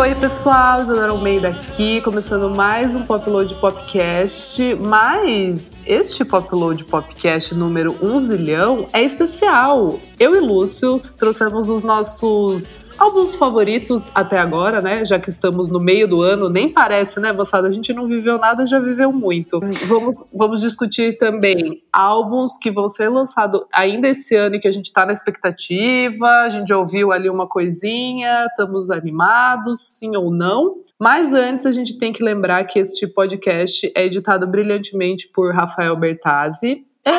[0.00, 7.96] oi pessoal, Isadora Almeida aqui, começando mais um Popload Popcast, mas este Popload Popcast número
[8.02, 9.98] 1 zilhão é especial.
[10.18, 15.04] Eu e Lúcio trouxemos os nossos álbuns favoritos até agora, né?
[15.04, 17.68] Já que estamos no meio do ano, nem parece, né, moçada?
[17.68, 19.60] A gente não viveu nada, já viveu muito.
[19.86, 24.72] Vamos, vamos discutir também álbuns que vão ser lançados ainda esse ano e que a
[24.72, 26.26] gente tá na expectativa.
[26.26, 30.76] A gente já ouviu ali uma coisinha, estamos animados, sim ou não.
[30.98, 35.96] Mas antes a gente tem que lembrar que este podcast é editado brilhantemente por Rafael
[35.96, 36.84] Bertazzi.
[37.04, 37.10] É.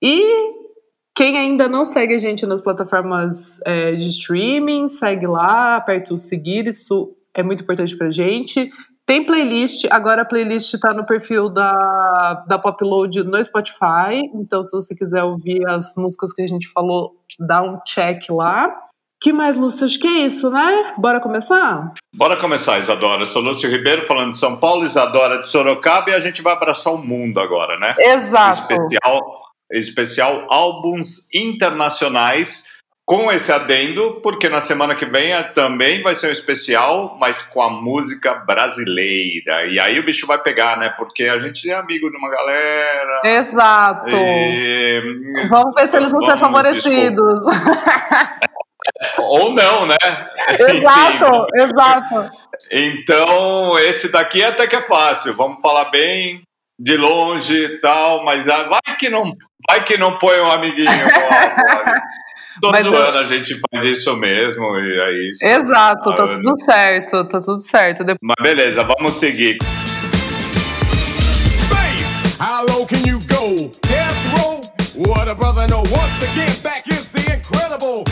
[0.00, 0.54] E
[1.16, 6.18] quem ainda não segue a gente nas plataformas é, de streaming, segue lá, aperta o
[6.18, 8.70] seguir, isso é muito importante pra gente.
[9.06, 14.72] Tem playlist, agora a playlist tá no perfil da, da Popload no Spotify, então se
[14.72, 18.74] você quiser ouvir as músicas que a gente falou, dá um check lá.
[19.24, 19.86] Que mais, Lúcio?
[19.86, 20.92] Acho que é isso, né?
[20.98, 21.94] Bora começar?
[22.14, 23.22] Bora começar, Isadora.
[23.22, 26.52] Eu sou Lúcio Ribeiro, falando de São Paulo, Isadora de Sorocaba, e a gente vai
[26.52, 27.94] abraçar o mundo agora, né?
[27.98, 28.70] Exato.
[28.70, 29.20] Especial,
[29.72, 32.74] especial álbuns internacionais,
[33.06, 37.62] com esse adendo, porque na semana que vem também vai ser um especial, mas com
[37.62, 39.64] a música brasileira.
[39.68, 40.90] E aí o bicho vai pegar, né?
[40.98, 43.20] Porque a gente é amigo de uma galera.
[43.24, 44.14] Exato.
[44.14, 45.48] E...
[45.48, 47.46] Vamos ver se eles vão ser favorecidos.
[49.36, 49.96] Ou não, né?
[50.58, 52.30] exato, exato.
[52.70, 55.34] Então, esse daqui até que é fácil.
[55.34, 56.42] Vamos falar bem
[56.78, 59.32] de longe e tal, mas ah, vai que não,
[59.68, 62.00] vai que não põe um amiguinho no álbum.
[62.60, 65.44] Todo Mas eu- ano a gente faz isso mesmo e é isso.
[65.46, 68.04] Exato, tá Ah, tudo certo, tá tudo certo.
[68.22, 69.58] Mas beleza, vamos seguir.
[72.40, 73.70] How low can you go?
[73.82, 74.60] Death row?
[75.08, 75.80] What a brother know.
[75.80, 78.04] Once again, back is the incredible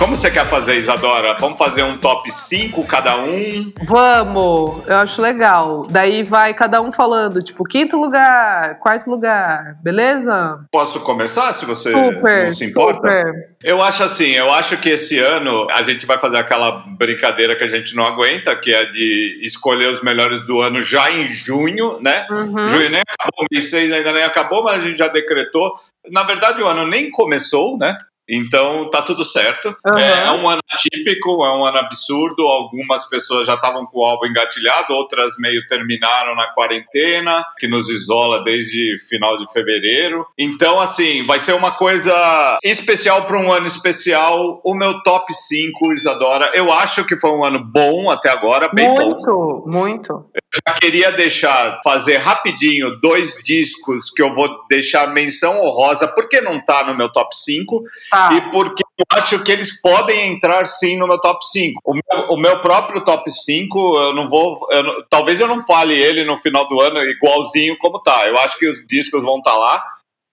[0.00, 1.36] Como você quer fazer, Isadora?
[1.38, 3.70] Vamos fazer um top 5 cada um?
[3.86, 5.86] Vamos, eu acho legal.
[5.90, 10.64] Daí vai cada um falando, tipo, quinto lugar, quarto lugar, beleza?
[10.72, 13.08] Posso começar, se você Super, não se importa?
[13.08, 13.50] super.
[13.62, 17.64] Eu acho assim, eu acho que esse ano a gente vai fazer aquela brincadeira que
[17.64, 22.00] a gente não aguenta, que é de escolher os melhores do ano já em junho,
[22.00, 22.26] né?
[22.30, 22.66] Uhum.
[22.66, 25.74] Junho nem acabou, mês 6 ainda nem acabou, mas a gente já decretou.
[26.10, 27.98] Na verdade, o ano nem começou, né?
[28.30, 29.74] Então tá tudo certo.
[29.84, 29.98] Uhum.
[29.98, 32.42] É, é um ano atípico, é um ano absurdo.
[32.42, 37.90] Algumas pessoas já estavam com o álbum engatilhado, outras meio terminaram na quarentena, que nos
[37.90, 40.26] isola desde final de fevereiro.
[40.38, 44.60] Então, assim, vai ser uma coisa especial para um ano especial.
[44.64, 48.88] O meu top 5, Isadora, eu acho que foi um ano bom até agora, bem
[48.94, 50.24] bom Muito, muito.
[50.52, 56.64] Já queria deixar, fazer rapidinho dois discos que eu vou deixar menção honrosa, porque não
[56.64, 58.30] tá no meu top 5 Tá.
[58.34, 61.80] e porque eu acho que eles podem entrar sim no meu top 5.
[61.84, 64.58] O meu, o meu próprio top 5, eu não vou.
[64.70, 68.26] eu não- talvez eu não fale ele no final do ano igualzinho como tá.
[68.26, 69.82] Eu acho que os discos vão estar lá,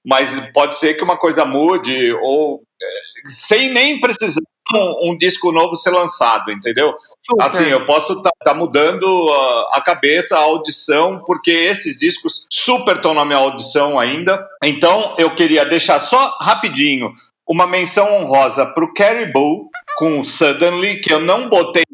[0.08, 4.40] mas pode ser que uma coisa mude, ou eh, sem nem precisar
[4.74, 6.96] um, um disco novo ser lançado, entendeu?
[7.26, 7.46] Super.
[7.46, 13.14] Assim, eu posso estar mudando a, a cabeça, a audição, porque esses discos super estão
[13.14, 14.48] na minha audição ainda.
[14.64, 17.14] Então, eu queria deixar só rapidinho
[17.46, 21.87] uma menção honrosa para o Caribou com Suddenly, que eu não botei é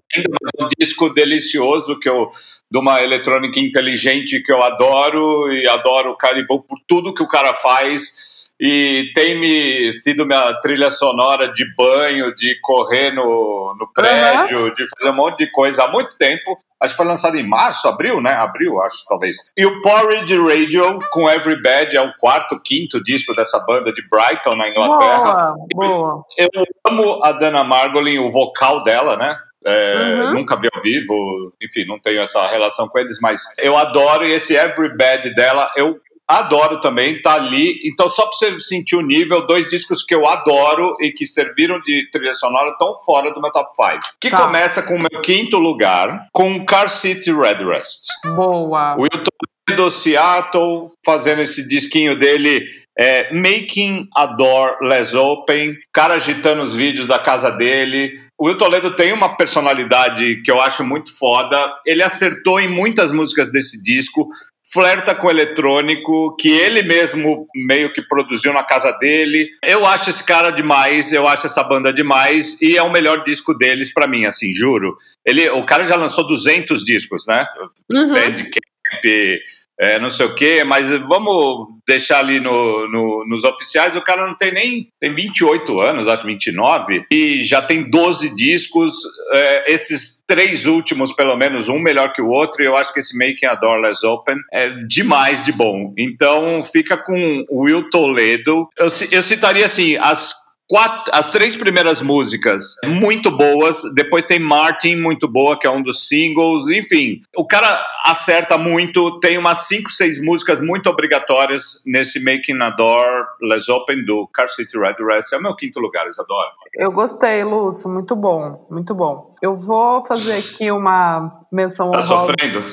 [0.59, 2.29] um disco delicioso que eu
[2.71, 7.27] de uma eletrônica inteligente que eu adoro e adoro o Caribou por tudo que o
[7.27, 13.91] cara faz e tem me sido minha trilha sonora de banho, de correr no, no
[13.93, 16.57] prédio, de fazer um monte de coisa há muito tempo.
[16.79, 18.31] Acho que foi lançado em março, abril, né?
[18.31, 19.37] Abril, acho, talvez.
[19.57, 24.01] E o Porridge Radio com Every Bad é o quarto, quinto disco dessa banda de
[24.09, 25.55] Brighton, na Inglaterra.
[25.73, 26.25] Boa, boa.
[26.37, 26.49] Eu
[26.87, 29.37] amo a Dana Margolin, o vocal dela, né?
[29.65, 30.33] É, Uhum.
[30.35, 34.31] Nunca vi ao vivo, enfim, não tenho essa relação com eles, mas eu adoro e
[34.31, 37.79] esse Every Bad dela, eu adoro também, tá ali.
[37.85, 41.79] Então, só pra você sentir o nível, dois discos que eu adoro e que serviram
[41.81, 44.01] de trilha sonora tão fora do meu top 5.
[44.19, 44.37] Que Tá.
[44.41, 48.07] começa com o meu quinto lugar, com Car City Red Rest.
[48.35, 48.95] Boa.
[48.95, 49.29] Wilton
[49.75, 52.65] do Seattle fazendo esse disquinho dele
[52.97, 58.13] é, Making a Door Less Open, cara agitando os vídeos da casa dele.
[58.37, 61.73] O Will Toledo tem uma personalidade que eu acho muito foda.
[61.85, 64.29] Ele acertou em muitas músicas desse disco.
[64.71, 69.49] Flerta com o eletrônico, que ele mesmo meio que produziu na casa dele.
[69.61, 73.53] Eu acho esse cara demais, eu acho essa banda demais, e é o melhor disco
[73.53, 74.95] deles pra mim, assim, juro.
[75.25, 77.45] Ele, o cara já lançou 200 discos, né?
[77.91, 78.13] Uhum.
[78.13, 79.41] Bandcamp,
[79.83, 83.95] é, não sei o quê, mas vamos deixar ali no, no, nos oficiais.
[83.95, 84.87] O cara não tem nem.
[84.99, 88.95] tem 28 anos, acho 29, e já tem 12 discos.
[89.33, 92.99] É, esses três últimos, pelo menos, um melhor que o outro, e eu acho que
[92.99, 95.93] esse Making a Door Less Open é demais de bom.
[95.97, 98.67] Então fica com Will Toledo.
[98.77, 100.42] Eu, eu citaria assim, as
[100.73, 105.83] quatro, as três primeiras músicas muito boas, depois tem Martin muito boa, que é um
[105.83, 107.21] dos singles, enfim.
[107.37, 113.27] O cara acerta muito, tem umas cinco, seis músicas muito obrigatórias nesse Making a Door
[113.43, 115.31] Let's Open do Car City Red Rest.
[115.31, 116.49] É o meu quinto lugar, Isadora.
[116.73, 119.31] Eu gostei, Lúcio, muito bom, muito bom.
[119.43, 122.15] Eu vou fazer aqui uma menção Tá honrosa.
[122.33, 122.63] sofrendo?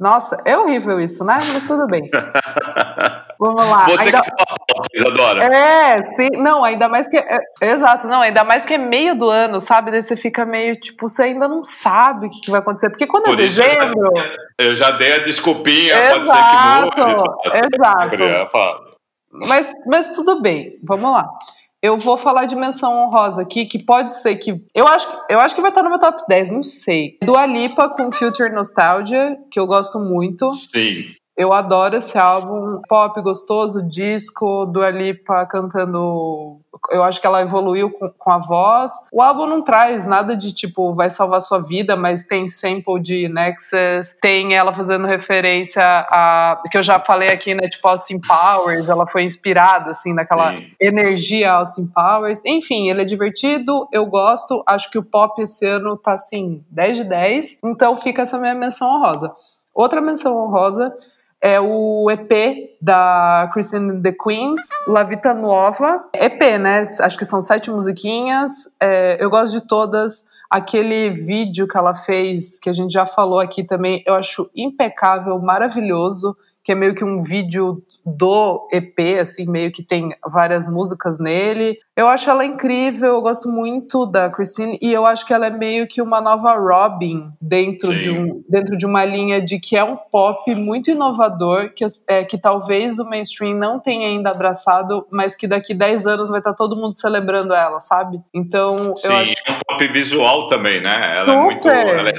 [0.00, 1.38] Nossa, é horrível isso, né?
[1.52, 2.10] Mas tudo bem.
[3.38, 3.84] Vamos lá.
[3.86, 5.44] Você Ainda- que Isadora.
[5.44, 6.28] É, sim.
[6.36, 7.16] Não, ainda mais que.
[7.16, 9.90] é, exato, não, ainda mais que é meio do ano, sabe?
[9.90, 12.90] Daí você fica meio, tipo, você ainda não sabe o que, que vai acontecer.
[12.90, 14.10] Porque quando Por é isso eu já- dezembro.
[14.58, 18.22] Eu já dei a desculpinha, pode ser Exato, pode ser que exato.
[18.22, 18.80] mude, fala.
[19.48, 21.28] Mas, mas tudo bem, vamos lá.
[21.82, 24.54] Eu vou falar de menção honrosa aqui, que pode ser que.
[24.74, 27.18] Eu acho, que- eu acho que vai estar no meu top 10, não sei.
[27.22, 30.50] Dua Lipa com Future Nostalgia, que eu gosto muito.
[30.52, 31.04] Sim.
[31.36, 36.60] Eu adoro esse álbum, pop gostoso, disco, Dua Lipa cantando.
[36.90, 38.92] Eu acho que ela evoluiu com, com a voz.
[39.12, 43.28] O álbum não traz nada de tipo, vai salvar sua vida, mas tem sample de
[43.28, 46.62] Nexus, tem ela fazendo referência a.
[46.70, 47.68] que eu já falei aqui, né?
[47.68, 50.66] Tipo, Austin Powers, ela foi inspirada, assim, naquela Sim.
[50.80, 52.44] energia Austin Powers.
[52.46, 54.62] Enfim, ele é divertido, eu gosto.
[54.68, 57.58] Acho que o pop esse ano tá assim, 10 de 10.
[57.64, 59.34] Então fica essa minha menção honrosa.
[59.74, 60.94] Outra menção honrosa
[61.44, 66.02] é o EP da Christine the Queens, La Vita Nuova.
[66.14, 66.82] EP, né?
[67.00, 68.50] Acho que são sete musiquinhas.
[68.80, 70.24] É, eu gosto de todas.
[70.48, 75.38] Aquele vídeo que ela fez, que a gente já falou aqui também, eu acho impecável,
[75.38, 76.34] maravilhoso.
[76.64, 81.78] Que é meio que um vídeo do EP, assim, meio que tem várias músicas nele.
[81.96, 85.50] Eu acho ela incrível, eu gosto muito da Christine e eu acho que ela é
[85.50, 88.00] meio que uma nova Robin dentro, Sim.
[88.00, 92.24] de, um, dentro de uma linha de que é um pop muito inovador, que, é,
[92.24, 96.54] que talvez o mainstream não tenha ainda abraçado, mas que daqui 10 anos vai estar
[96.54, 98.20] todo mundo celebrando ela, sabe?
[98.34, 99.34] Então, eu Sim, acho.
[99.46, 101.18] é um pop visual também, né?
[101.18, 101.62] Ela é muito.
[101.62, 101.86] Super.
[101.86, 102.14] Ela é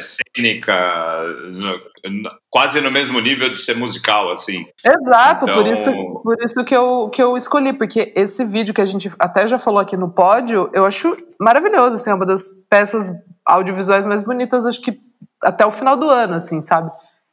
[1.52, 4.66] no- quase no mesmo nível de ser musical, assim.
[4.86, 8.82] Exato, por, Então- isso, por isso que eu, que eu escolhi, porque esse vídeo que
[8.82, 12.44] a gente até já falou aqui no pódio, eu acho maravilhoso, assim, é uma das
[12.70, 13.12] peças
[13.46, 14.98] audiovisuais mais bonitas, acho que
[15.44, 16.90] até o final do ano, assim, sabe?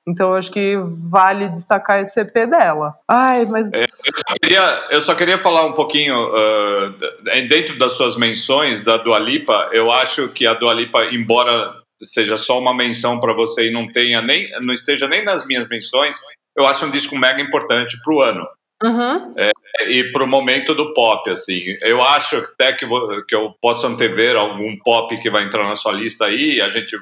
[0.06, 0.76] Então eu acho que
[1.08, 2.92] vale destacar esse EP dela.
[3.08, 3.72] Ai, mas.
[3.72, 6.16] É, Eu só queria, eu só queria falar um pouquinho,
[6.98, 11.74] d- dentro das suas menções da Dua Lipa, eu acho que a Dua Lipa, embora
[12.04, 15.68] seja só uma menção para você e não tenha nem, não esteja nem nas minhas
[15.68, 16.18] menções,
[16.56, 18.46] eu acho um disco mega importante pro ano.
[18.84, 19.32] Uhum.
[19.86, 21.62] e pro momento do pop, assim.
[21.82, 25.76] Eu acho até que, vou- que eu posso antever algum pop que vai entrar na
[25.76, 26.96] sua lista aí, a gente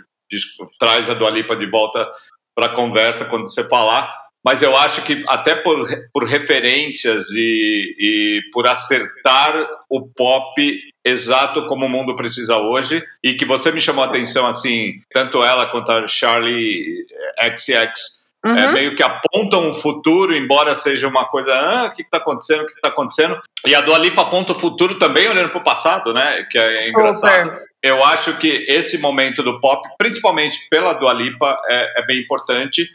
[0.78, 2.06] traz a Dua Lipa de volta
[2.54, 4.14] para a conversa quando você falar,
[4.44, 10.54] mas eu acho que até por, por referências e, e por acertar o pop
[11.04, 15.42] exato como o mundo precisa hoje, e que você me chamou a atenção, assim, tanto
[15.42, 17.06] ela quanto a Charlie
[17.42, 18.56] XX, Uhum.
[18.56, 22.62] é, meio que apontam o futuro, embora seja uma coisa, ah, o que está acontecendo,
[22.62, 23.38] o que está acontecendo.
[23.66, 26.46] E a Dua Lipa aponta o futuro também olhando para o passado, né?
[26.50, 27.52] Que é engraçado.
[27.82, 32.88] Eu acho que esse momento do pop, principalmente pela Dua Lipa, é, é bem importante.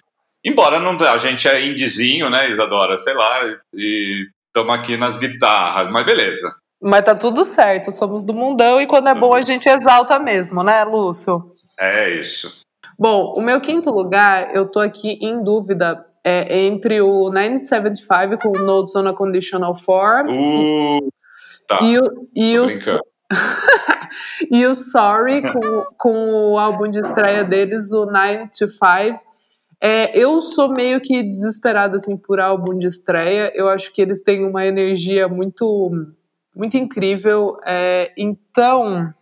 [0.44, 2.98] Embora não, a gente é indizinho, né, Isadora?
[2.98, 3.40] Sei lá,
[3.76, 6.56] e estamos aqui nas guitarras, mas beleza.
[6.82, 10.64] Mas tá tudo certo, somos do mundão e quando é bom a gente exalta mesmo,
[10.64, 11.56] né, Lúcio?
[11.80, 12.62] É isso.
[12.98, 18.58] Bom, o meu quinto lugar, eu tô aqui em dúvida é, entre o 975 com
[18.60, 21.08] Notes on a Conditional Form Uh,
[21.68, 22.66] tá, e o, e, o,
[24.50, 29.26] e o Sorry com, com o álbum de estreia deles, o 9 to 5.
[29.82, 33.52] É, eu sou meio que desesperada assim, por álbum de estreia.
[33.54, 35.92] Eu acho que eles têm uma energia muito,
[36.56, 37.58] muito incrível.
[37.66, 39.14] É, então.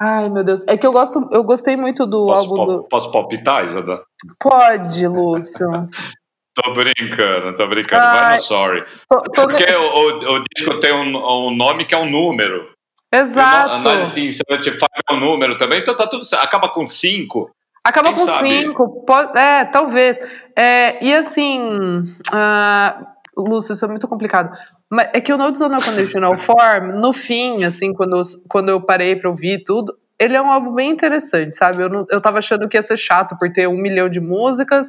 [0.00, 0.66] Ai, meu Deus.
[0.66, 2.80] É que eu gosto, eu gostei muito do Posso, álbum do.
[2.80, 4.02] pal- posso palpitar, Isadora?
[4.40, 5.68] Pode, Lúcio.
[6.56, 8.00] Tô brincando, tô brincando.
[8.06, 8.84] Vai Ai, no sorry.
[9.08, 11.16] Tô- tô- Porque o, o, o disco tem um,
[11.48, 12.68] um nome que é um número.
[13.12, 13.78] Exato.
[13.78, 16.44] No- 1975 é um número também, então tá tudo certo.
[16.44, 17.50] Acaba com 5.
[17.82, 18.48] Acaba Quem com sabe?
[18.48, 19.04] cinco.
[19.04, 20.16] Pode, é, talvez.
[20.56, 22.14] É, e assim.
[22.32, 23.04] ah,
[23.36, 24.56] Lúcio, isso é muito complicado.
[24.94, 28.68] Mas é que o Notes on a Conditional Form, no fim, assim, quando, eu- quando
[28.68, 31.82] eu parei pra ouvir tudo, ele é um álbum bem interessante, sabe?
[31.82, 34.86] Eu, não, eu tava achando que ia ser chato por ter um milhão de músicas,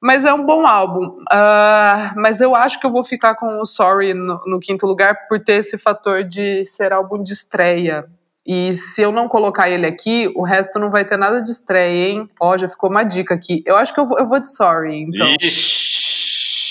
[0.00, 1.06] Mas é um bom álbum.
[1.22, 5.26] Uh, mas eu acho que eu vou ficar com o Sorry no, no, quinto lugar
[5.28, 8.04] por ter esse fator de ser álbum de estreia.
[8.46, 12.10] E se eu não colocar ele aqui, o resto não vai ter nada de estreia,
[12.10, 12.30] hein?
[12.40, 13.60] Ó, já ficou uma dica aqui.
[13.66, 15.26] Eu acho que eu vou, eu vou de Sorry, então.
[15.42, 16.17] Ixi.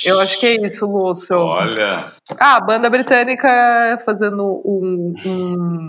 [0.06, 1.38] Eu acho que é isso, Lúcio.
[1.38, 2.06] Olha.
[2.40, 5.88] Ah, banda britânica fazendo um, um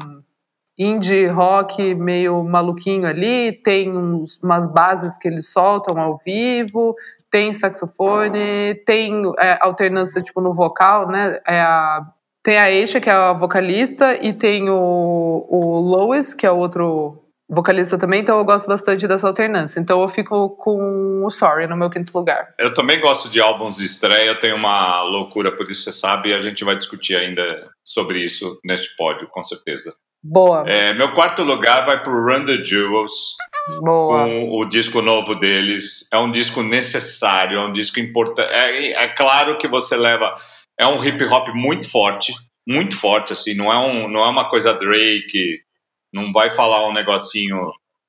[0.79, 6.95] indie rock meio maluquinho ali, tem uns, umas bases que eles soltam ao vivo,
[7.31, 11.41] tem saxofone, tem é, alternância tipo no vocal, né?
[11.47, 12.07] É a,
[12.43, 16.57] tem a Aisha, que é a vocalista, e tem o, o Lois, que é o
[16.57, 19.81] outro vocalista também, então eu gosto bastante dessa alternância.
[19.81, 22.55] Então eu fico com o Sorry no meu quinto lugar.
[22.59, 26.31] Eu também gosto de álbuns de estreia, eu tenho uma loucura por isso, você sabe,
[26.31, 29.95] e a gente vai discutir ainda sobre isso nesse pódio, com certeza.
[30.23, 30.69] Boa.
[30.69, 33.37] É, meu quarto lugar vai para o Run the Jewels.
[33.81, 34.25] Boa.
[34.25, 36.09] Com o disco novo deles.
[36.13, 38.51] É um disco necessário, é um disco importante.
[38.51, 40.35] É, é, claro que você leva.
[40.79, 42.33] É um hip hop muito forte,
[42.67, 43.55] muito forte, assim.
[43.55, 45.61] Não é, um, não é uma coisa Drake.
[46.13, 47.59] Não vai falar um negocinho.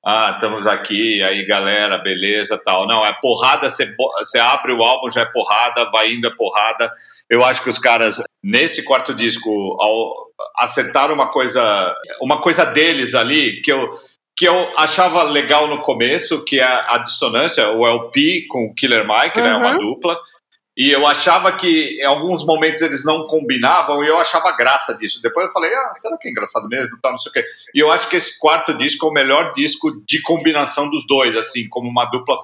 [0.06, 2.88] Ah, estamos aqui, aí galera, beleza, tal.
[2.88, 6.90] Não, é porrada, você, você abre o álbum, já é porrada, vai indo, é porrada.
[7.30, 13.14] Eu acho que os caras, nesse quarto disco, ao, acertaram uma coisa, uma coisa deles
[13.14, 13.90] ali que eu
[14.40, 19.06] que eu achava legal no começo, que é a dissonância, o LP com o Killer
[19.06, 19.44] Mike, uhum.
[19.44, 19.80] né, uma uhum.
[19.80, 20.18] dupla.
[20.80, 25.22] E eu achava que em alguns momentos eles não combinavam e eu achava graça disso.
[25.22, 26.98] Depois eu falei, ah, será que é engraçado mesmo?
[27.02, 27.46] Tá, não sei o quê.
[27.76, 31.36] E eu acho que esse quarto disco é o melhor disco de combinação dos dois,
[31.36, 32.38] assim, como uma dupla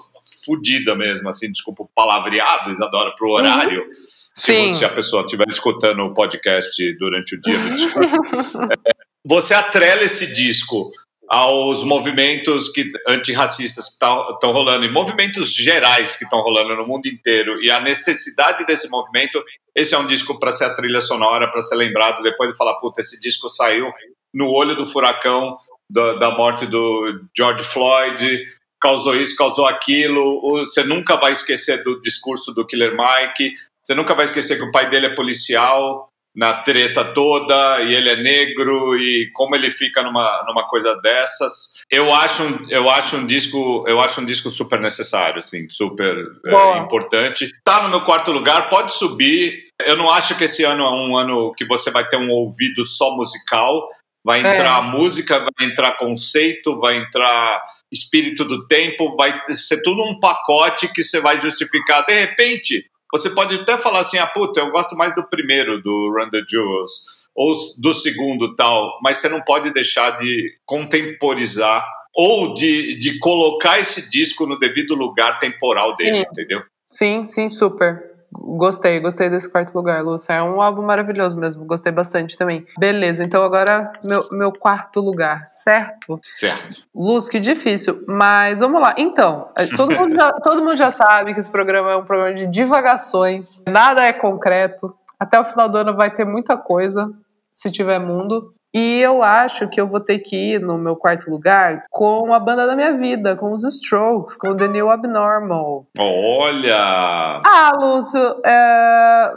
[0.46, 3.84] fodida mesmo, assim, desculpa o palavreado, Isadora, pro horário.
[3.84, 3.90] Uhum.
[4.34, 7.56] Se, se, a pessoa estiver escutando o podcast durante o dia,
[8.68, 10.92] é, você atrela esse disco
[11.28, 17.08] aos movimentos que, antirracistas que estão rolando, e movimentos gerais que estão rolando no mundo
[17.08, 19.44] inteiro, e a necessidade desse movimento,
[19.76, 22.76] esse é um disco para ser a trilha sonora, para ser lembrado depois de falar,
[22.76, 23.92] puta, esse disco saiu
[24.34, 25.58] no olho do furacão
[25.90, 28.44] da, da morte do George Floyd,
[28.80, 33.54] causou isso, causou aquilo, você nunca vai esquecer do discurso do Killer Mike,
[33.84, 38.10] você nunca vai esquecer que o pai dele é policial na treta toda e ele
[38.10, 41.76] é negro e como ele fica numa, numa coisa dessas.
[41.90, 46.16] Eu acho um, eu acho um disco, eu acho um disco super necessário, assim, super
[46.46, 47.50] é, importante.
[47.64, 49.64] Tá no meu quarto lugar, pode subir.
[49.86, 52.84] Eu não acho que esse ano é um ano que você vai ter um ouvido
[52.84, 53.88] só musical.
[54.26, 54.52] Vai é.
[54.52, 54.88] entrar é.
[54.92, 57.64] música, vai entrar conceito, vai entrar
[57.94, 62.04] espírito do tempo, vai ser tudo um pacote que você vai justificar.
[62.06, 66.12] De repente, você pode até falar assim, ah, puta, eu gosto mais do primeiro, do
[66.12, 71.86] Run the Jewels, ou do segundo tal, mas você não pode deixar de contemporizar
[72.16, 76.26] ou de, de colocar esse disco no devido lugar temporal dele, sim.
[76.32, 76.62] entendeu?
[76.86, 78.15] Sim, sim, super.
[78.48, 80.34] Gostei, gostei desse quarto lugar, Lúcia.
[80.34, 82.64] É um álbum maravilhoso mesmo, gostei bastante também.
[82.78, 86.20] Beleza, então agora meu, meu quarto lugar, certo?
[86.32, 86.86] Certo.
[86.94, 88.94] Luz, que difícil, mas vamos lá.
[89.00, 92.36] Então, é, todo mundo, já, todo mundo já sabe que esse programa é um programa
[92.36, 94.96] de divagações, nada é concreto.
[95.20, 97.12] Até o final do ano vai ter muita coisa,
[97.52, 98.54] se tiver mundo.
[98.76, 102.40] E eu acho que eu vou ter que ir no meu quarto lugar com a
[102.42, 105.86] banda da minha vida, com os Strokes, com o The New Abnormal.
[105.98, 107.42] Olha!
[107.46, 109.34] Ah, Lúcio, é,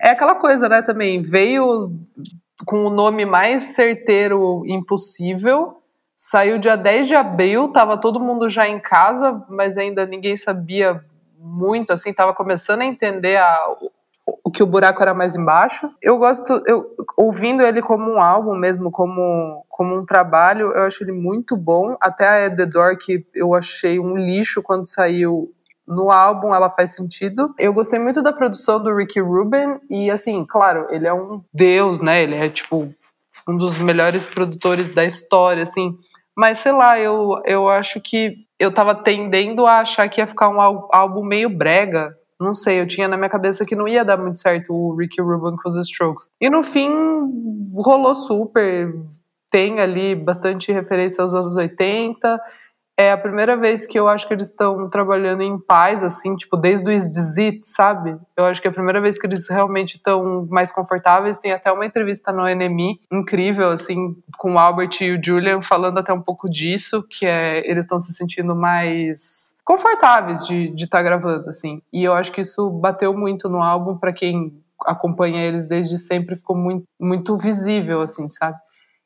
[0.00, 1.20] é aquela coisa, né, também.
[1.20, 1.92] Veio
[2.64, 5.82] com o nome mais certeiro impossível.
[6.16, 11.04] Saiu dia 10 de abril, tava todo mundo já em casa, mas ainda ninguém sabia
[11.38, 13.76] muito, assim, tava começando a entender a,
[14.44, 15.90] o que o buraco era mais embaixo.
[16.02, 21.04] Eu gosto, eu ouvindo ele como um álbum mesmo, como, como um trabalho, eu acho
[21.04, 21.96] ele muito bom.
[22.00, 25.52] Até a The Door, que eu achei um lixo quando saiu
[25.86, 27.54] no álbum, ela faz sentido.
[27.58, 32.00] Eu gostei muito da produção do Ricky Rubin e assim, claro, ele é um deus,
[32.00, 32.22] né?
[32.22, 32.92] Ele é tipo
[33.48, 35.96] um dos melhores produtores da história, assim.
[36.36, 40.50] Mas sei lá, eu, eu acho que eu tava tendendo a achar que ia ficar
[40.50, 44.16] um álbum meio brega, não sei, eu tinha na minha cabeça que não ia dar
[44.16, 46.30] muito certo o Ricky Rubin com os Strokes.
[46.40, 46.90] E no fim,
[47.74, 48.94] rolou super.
[49.50, 52.40] Tem ali bastante referência aos anos 80.
[53.00, 56.56] É a primeira vez que eu acho que eles estão trabalhando em paz, assim, tipo,
[56.56, 57.08] desde o Is
[57.62, 58.18] sabe?
[58.36, 61.38] Eu acho que é a primeira vez que eles realmente estão mais confortáveis.
[61.38, 65.98] Tem até uma entrevista no NME incrível, assim, com o Albert e o Julian falando
[65.98, 71.02] até um pouco disso, que é eles estão se sentindo mais confortáveis de estar tá
[71.04, 71.80] gravando, assim.
[71.92, 76.34] E eu acho que isso bateu muito no álbum para quem acompanha eles desde sempre,
[76.34, 78.58] ficou muito, muito visível, assim, sabe?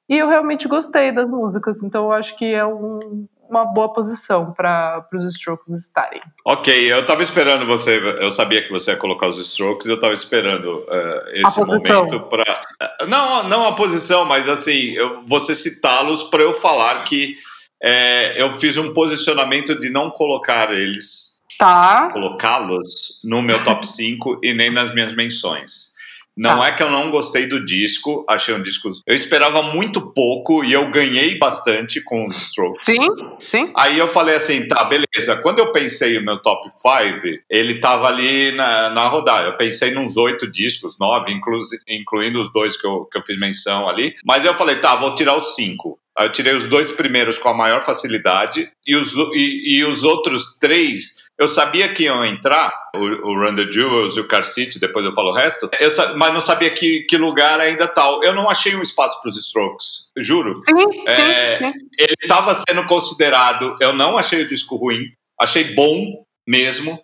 [0.09, 4.53] E eu realmente gostei das músicas, então eu acho que é um, uma boa posição
[4.53, 6.23] para os Strokes estarem.
[6.45, 10.15] Ok, eu estava esperando você, eu sabia que você ia colocar os Strokes, eu estava
[10.15, 12.63] esperando uh, esse momento para.
[13.07, 17.37] Não, não a posição, mas assim, eu, você citá-los para eu falar que
[17.83, 22.09] é, eu fiz um posicionamento de não colocar eles, tá.
[22.11, 25.93] colocá-los no meu top 5 e nem nas minhas menções.
[26.37, 26.69] Não tá.
[26.69, 28.91] é que eu não gostei do disco, achei um disco.
[29.07, 32.83] Eu esperava muito pouco e eu ganhei bastante com os Strokes.
[32.83, 33.09] Sim,
[33.39, 33.73] sim.
[33.77, 35.43] Aí eu falei assim: tá, beleza.
[35.43, 39.49] Quando eu pensei o meu top 5, ele tava ali na, na rodada.
[39.49, 41.59] Eu pensei nos oito discos, nove, inclu,
[41.89, 44.15] incluindo os dois que eu, que eu fiz menção ali.
[44.25, 45.99] Mas eu falei: tá, vou tirar os cinco.
[46.17, 50.03] Aí eu tirei os dois primeiros com a maior facilidade e os, e, e os
[50.05, 54.79] outros três eu sabia que iam entrar, o, o the Jewels e o Car City,
[54.79, 58.23] depois eu falo o resto, eu, mas não sabia que, que lugar ainda tal.
[58.23, 60.55] Eu não achei um espaço para os Strokes, juro.
[60.55, 61.79] Sim, é, sim, sim.
[61.99, 65.03] Ele estava sendo considerado, eu não achei o disco ruim,
[65.41, 66.99] achei bom mesmo,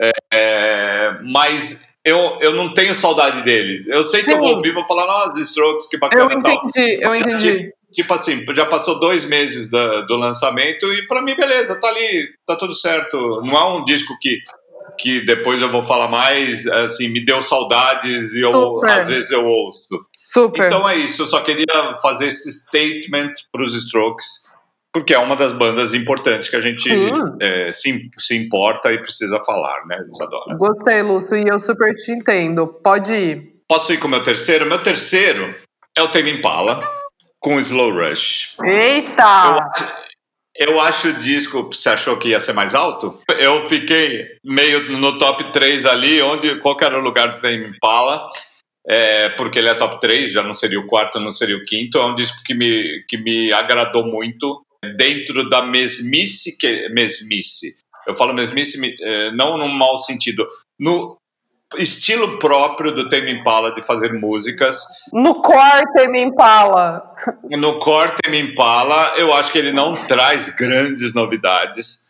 [0.00, 3.86] é, é, mas eu, eu não tenho saudade deles.
[3.86, 4.36] Eu sei que sim.
[4.36, 7.10] eu vou ouvir e vou falar, nossa, Strokes, que bacana eu entendi, tal.
[7.10, 11.78] Eu entendi, tipo assim, já passou dois meses do, do lançamento e para mim, beleza,
[11.78, 13.16] tá ali, tá tudo certo.
[13.42, 14.38] Não é um disco que,
[14.98, 19.46] que depois eu vou falar mais, assim, me deu saudades e eu, às vezes eu
[19.46, 19.88] ouço.
[20.24, 20.66] Super.
[20.66, 24.50] Então é isso, eu só queria fazer esse statement para os Strokes,
[24.92, 26.90] porque é uma das bandas importantes que a gente
[27.40, 30.56] é, se, se importa e precisa falar, né, Isadora?
[30.56, 32.66] Gostei, Lúcio, e eu super te entendo.
[32.66, 33.52] Pode ir.
[33.68, 34.66] Posso ir com o meu terceiro?
[34.66, 35.54] Meu terceiro
[35.96, 36.80] é o Tame Impala
[37.42, 38.56] com Slow Rush.
[38.64, 39.70] Eita!
[40.54, 41.68] Eu, eu acho o disco.
[41.70, 43.20] Você achou que ia ser mais alto?
[43.38, 48.28] Eu fiquei meio no top 3 ali, onde qual era o lugar do Tame Impala.
[48.88, 51.98] É, porque ele é top 3, já não seria o quarto, não seria o quinto.
[51.98, 54.64] É um disco que me, que me agradou muito,
[54.96, 57.76] dentro da mesmice, que, mesmice.
[58.06, 60.46] Eu falo mesmice é, não no mau sentido,
[60.78, 61.16] no,
[61.78, 64.82] estilo próprio do Tame Impala de fazer músicas.
[65.12, 67.02] No core Tame Impala.
[67.50, 72.08] No core Tame Impala, eu acho que ele não traz grandes novidades,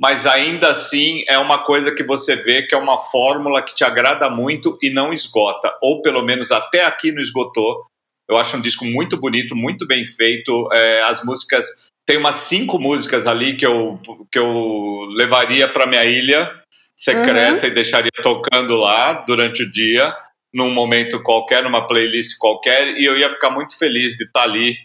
[0.00, 3.84] mas ainda assim é uma coisa que você vê que é uma fórmula que te
[3.84, 7.84] agrada muito e não esgota, ou pelo menos até aqui não esgotou.
[8.28, 10.68] Eu acho um disco muito bonito, muito bem feito.
[10.72, 16.04] É, as músicas tem umas cinco músicas ali que eu, que eu levaria para minha
[16.04, 16.61] ilha
[17.02, 17.72] secreta uhum.
[17.72, 20.14] e deixaria tocando lá durante o dia,
[20.54, 24.44] num momento qualquer, numa playlist qualquer, e eu ia ficar muito feliz de estar tá
[24.44, 24.76] ali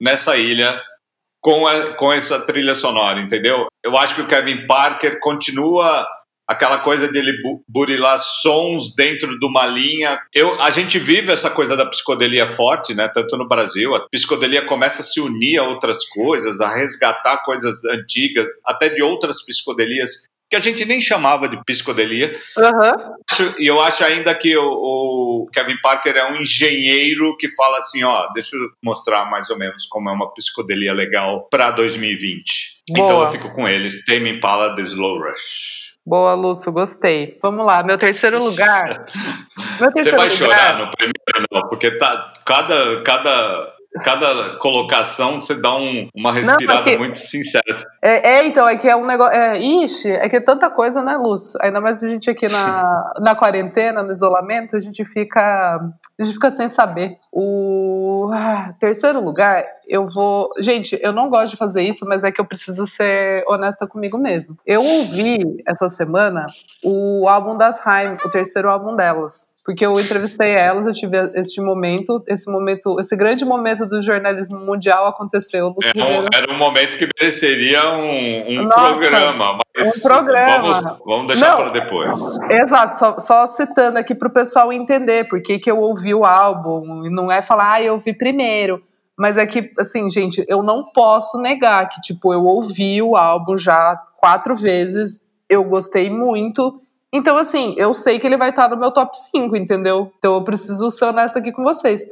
[0.00, 0.78] nessa ilha
[1.40, 3.66] com, a, com essa trilha sonora, entendeu?
[3.82, 6.06] Eu acho que o Kevin Parker continua
[6.46, 7.32] aquela coisa dele
[7.66, 10.20] burilar sons dentro de uma linha.
[10.34, 13.08] Eu, a gente vive essa coisa da psicodelia forte, né?
[13.08, 17.82] Tanto no Brasil, a psicodelia começa a se unir a outras coisas, a resgatar coisas
[17.84, 22.30] antigas, até de outras psicodelias que a gente nem chamava de psicodelia.
[22.58, 23.54] Uhum.
[23.58, 28.04] E eu acho ainda que o, o, Kevin Parker é um engenheiro que fala assim,
[28.04, 32.82] ó, deixa eu mostrar mais ou menos como é uma psicodelia legal para 2020.
[32.90, 33.04] Boa.
[33.06, 35.96] Então eu fico com eles, Tame Impala The Slow Rush.
[36.04, 37.38] Boa, Lúcio, gostei.
[37.40, 39.06] Vamos lá, meu terceiro lugar.
[39.80, 40.30] meu terceiro Você vai lugar...
[40.30, 46.90] chorar no primeiro, não, porque tá, cada, cada cada colocação você dá um, uma respirada
[46.90, 47.62] não, muito sincera.
[48.00, 49.34] É, é, então, é que é um negócio.
[49.34, 51.58] É, ixi, é que é tanta coisa, né, Lúcio?
[51.60, 55.40] Ainda mais a gente aqui na, na quarentena, no isolamento, a gente fica.
[56.18, 57.18] A gente fica sem saber.
[57.32, 60.50] O ah, terceiro lugar, eu vou.
[60.58, 64.16] Gente, eu não gosto de fazer isso, mas é que eu preciso ser honesta comigo
[64.16, 64.56] mesmo.
[64.66, 66.46] Eu ouvi essa semana
[66.82, 71.60] o álbum das Haim, o terceiro álbum delas porque eu entrevistei elas, eu tive este
[71.60, 75.72] momento, esse momento, esse grande momento do jornalismo mundial aconteceu.
[75.82, 80.80] É um, era um momento que mereceria um, um Nossa, programa, mas um programa.
[80.82, 82.18] Vamos, vamos deixar para depois.
[82.50, 86.24] Exato, só, só citando aqui para o pessoal entender por que, que eu ouvi o
[86.24, 88.82] álbum, e não é falar, ah, eu ouvi primeiro.
[89.16, 93.56] Mas é que, assim, gente, eu não posso negar que, tipo, eu ouvi o álbum
[93.56, 96.81] já quatro vezes, eu gostei muito,
[97.12, 100.10] então, assim, eu sei que ele vai estar no meu top 5, entendeu?
[100.18, 102.02] Então eu preciso ser honesta aqui com vocês.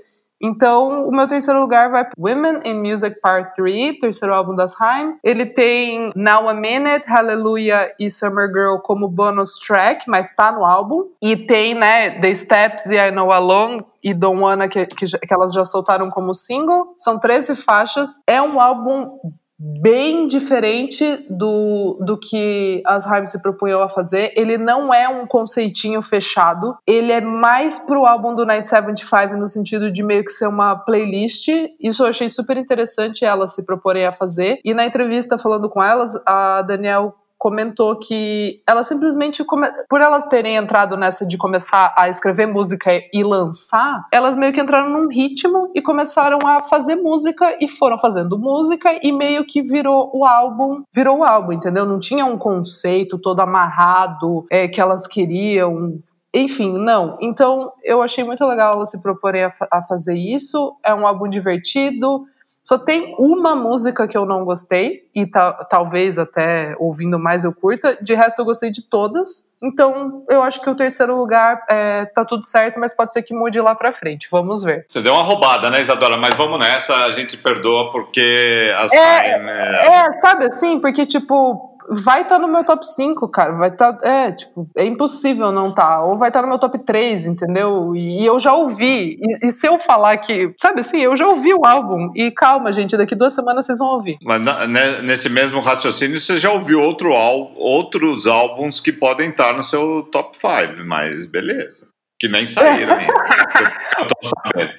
[0.43, 4.75] Então, o meu terceiro lugar vai para Women in Music Part 3, terceiro álbum das
[4.81, 5.17] Haim.
[5.23, 10.65] Ele tem Now a Minute, Hallelujah e Summer Girl como bonus track, mas tá no
[10.65, 11.11] álbum.
[11.23, 15.35] E tem, né, The Steps e I Know Alone e Don't Wanna, que, que, que
[15.35, 16.95] elas já soltaram como single.
[16.97, 18.23] São 13 faixas.
[18.27, 19.19] É um álbum
[19.61, 24.33] bem diferente do, do que as Haim se propunham a fazer.
[24.35, 29.47] Ele não é um conceitinho fechado, ele é mais pro álbum do Night 75 no
[29.47, 31.49] sentido de meio que ser uma playlist.
[31.79, 34.61] Isso eu achei super interessante elas se proporem a fazer.
[34.65, 39.43] E na entrevista falando com elas, a Daniel comentou que elas simplesmente,
[39.89, 44.61] por elas terem entrado nessa de começar a escrever música e lançar, elas meio que
[44.61, 49.63] entraram num ritmo e começaram a fazer música e foram fazendo música e meio que
[49.63, 51.87] virou o álbum, virou o álbum, entendeu?
[51.87, 55.97] Não tinha um conceito todo amarrado é, que elas queriam
[56.33, 57.19] enfim, não.
[57.21, 60.77] Então, eu achei muito legal elas se proporem a, a, fazer isso.
[60.85, 62.25] É um álbum divertido,
[62.63, 67.53] só tem uma música que eu não gostei, e ta talvez até ouvindo mais eu
[67.53, 67.99] curta.
[68.03, 69.51] De resto, eu gostei de todas.
[69.63, 73.35] Então, eu acho que o terceiro lugar é, tá tudo certo, mas pode ser que
[73.35, 74.29] mude lá pra frente.
[74.31, 74.85] Vamos ver.
[74.87, 76.17] Você deu uma roubada, né, Isadora?
[76.17, 78.93] Mas vamos nessa, a gente perdoa porque as.
[78.93, 80.81] É, é, é sabe assim?
[80.81, 83.53] Porque, tipo, vai estar tá no meu top 5, cara.
[83.53, 83.93] Vai estar.
[83.95, 85.97] Tá, é, tipo, é impossível não estar.
[85.97, 86.05] Tá.
[86.05, 87.95] Ou vai estar tá no meu top 3, entendeu?
[87.95, 89.19] E, e eu já ouvi.
[89.21, 90.55] E, e, se eu falar que.
[90.61, 92.13] Sabe assim, eu já ouvi o álbum.
[92.15, 94.19] E calma, gente, daqui duas semanas vocês vão ouvir.
[94.23, 99.53] Mas na, né, nesse mesmo raciocínio, você já ouviu outro, outros álbuns que podem estar
[99.53, 101.91] no seu top 5, mas beleza.
[102.19, 103.13] Que nem saíram ainda.
[103.99, 104.73] eu tô sabendo.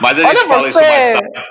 [0.00, 0.68] Mas a gente Olha fala você.
[0.70, 1.42] isso mais tarde.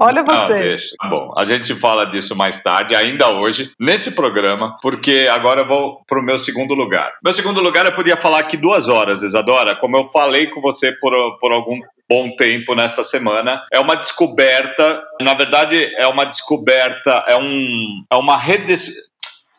[0.00, 0.70] Olha você.
[0.70, 0.76] Não.
[0.98, 5.66] Tá bom, a gente fala disso mais tarde, ainda hoje, nesse programa, porque agora eu
[5.66, 7.12] vou pro meu segundo lugar.
[7.22, 10.92] Meu segundo lugar eu podia falar aqui duas horas, Isadora, como eu falei com você
[10.92, 11.78] por, por algum
[12.08, 13.62] bom tempo nesta semana.
[13.72, 18.76] É uma descoberta, na verdade, é uma descoberta, é, um, é uma rede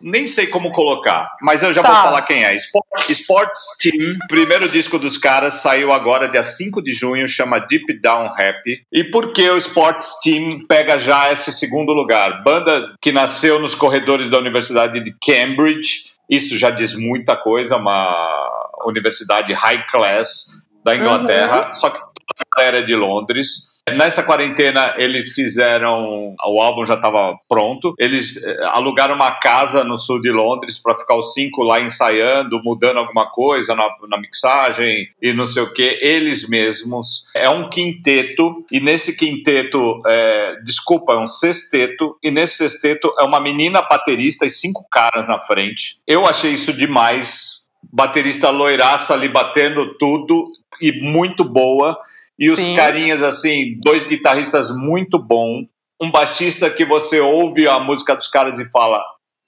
[0.02, 1.92] nem sei como colocar, mas eu já tá.
[1.92, 2.54] vou falar quem é.
[2.56, 8.00] Sport, Sports Team, primeiro disco dos caras, saiu agora dia 5 de junho, chama Deep
[8.02, 8.86] Down Happy.
[8.92, 12.44] E por que o Sports Team pega já esse segundo lugar?
[12.44, 18.52] Banda que nasceu nos corredores da Universidade de Cambridge, isso já diz muita coisa, uma
[18.86, 21.74] universidade high class da Inglaterra, uhum.
[21.74, 22.12] só que toda
[22.52, 23.75] a galera é de Londres.
[23.94, 26.36] Nessa quarentena, eles fizeram.
[26.44, 27.94] O álbum já estava pronto.
[28.00, 32.60] Eles eh, alugaram uma casa no sul de Londres para ficar os cinco lá ensaiando,
[32.64, 36.00] mudando alguma coisa na, na mixagem e não sei o que.
[36.02, 37.28] Eles mesmos.
[37.36, 43.24] É um quinteto, e nesse quinteto, é, desculpa, é um sexteto, e nesse sexteto é
[43.24, 45.98] uma menina baterista e cinco caras na frente.
[46.08, 47.66] Eu achei isso demais.
[47.94, 50.48] Baterista loiraça ali batendo tudo
[50.82, 51.98] e muito boa.
[52.40, 52.76] E os Sim.
[52.76, 55.68] carinhas, assim, dois guitarristas muito bons.
[56.02, 59.02] Um baixista que você ouve a música dos caras e fala: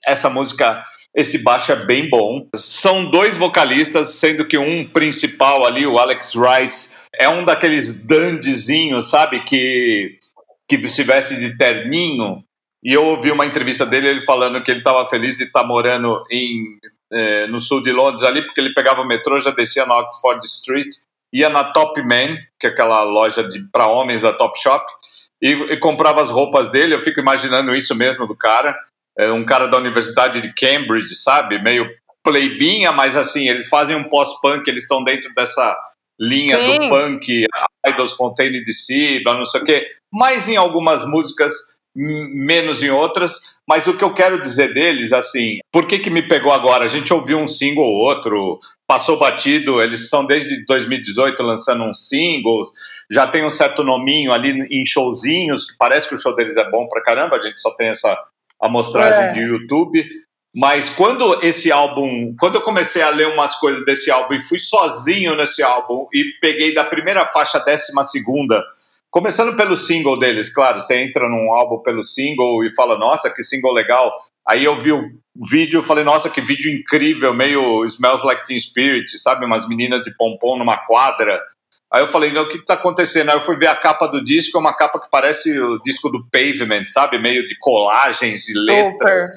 [0.06, 0.82] essa música,
[1.14, 2.48] esse baixo é bem bom.
[2.56, 9.10] São dois vocalistas, sendo que um principal ali, o Alex Rice, é um daqueles dandezinhos,
[9.10, 9.44] sabe?
[9.44, 10.16] Que,
[10.70, 12.44] que se veste de terninho.
[12.82, 15.68] E eu ouvi uma entrevista dele, ele falando que ele estava feliz de estar tá
[15.68, 16.78] morando em,
[17.12, 20.46] eh, no sul de Londres ali, porque ele pegava o metrô, já descia na Oxford
[20.46, 20.88] Street
[21.34, 24.86] ia na Top Man, que é aquela loja para homens da Top Shop,
[25.42, 26.96] e, e, comprava as roupas dele.
[26.96, 28.78] Eu fico imaginando isso mesmo do cara.
[29.18, 31.62] É um cara da Universidade de Cambridge, sabe?
[31.62, 31.88] Meio
[32.24, 35.78] pleibinha, mas assim, eles fazem um pós-punk, eles estão dentro dessa
[36.20, 36.80] linha Sim.
[36.80, 37.46] do punk,
[37.86, 39.88] Idols, Fontaine DC, não sei o quê.
[40.12, 45.58] Mas em algumas músicas menos em outras, mas o que eu quero dizer deles, assim,
[45.72, 46.86] por que que me pegou agora?
[46.86, 52.08] A gente ouviu um single ou outro, passou batido, eles estão desde 2018 lançando uns
[52.08, 52.70] singles,
[53.10, 56.70] já tem um certo nominho ali em showzinhos, que parece que o show deles é
[56.70, 58.16] bom pra caramba, a gente só tem essa
[58.62, 59.32] amostragem é.
[59.32, 60.08] de YouTube,
[60.56, 64.60] mas quando esse álbum, quando eu comecei a ler umas coisas desse álbum e fui
[64.60, 68.64] sozinho nesse álbum e peguei da primeira faixa à décima segunda,
[69.10, 73.42] Começando pelo single deles, claro, você entra num álbum pelo single e fala, nossa, que
[73.42, 74.14] single legal.
[74.48, 75.10] Aí eu vi o
[75.50, 79.46] vídeo e falei, nossa, que vídeo incrível, meio Smells Like Teen Spirit, sabe?
[79.46, 81.40] Umas meninas de pompom numa quadra.
[81.92, 83.30] Aí eu falei, o que está acontecendo?
[83.30, 86.10] Aí eu fui ver a capa do disco, é uma capa que parece o disco
[86.10, 87.18] do Pavement, sabe?
[87.18, 89.28] Meio de colagens e letras.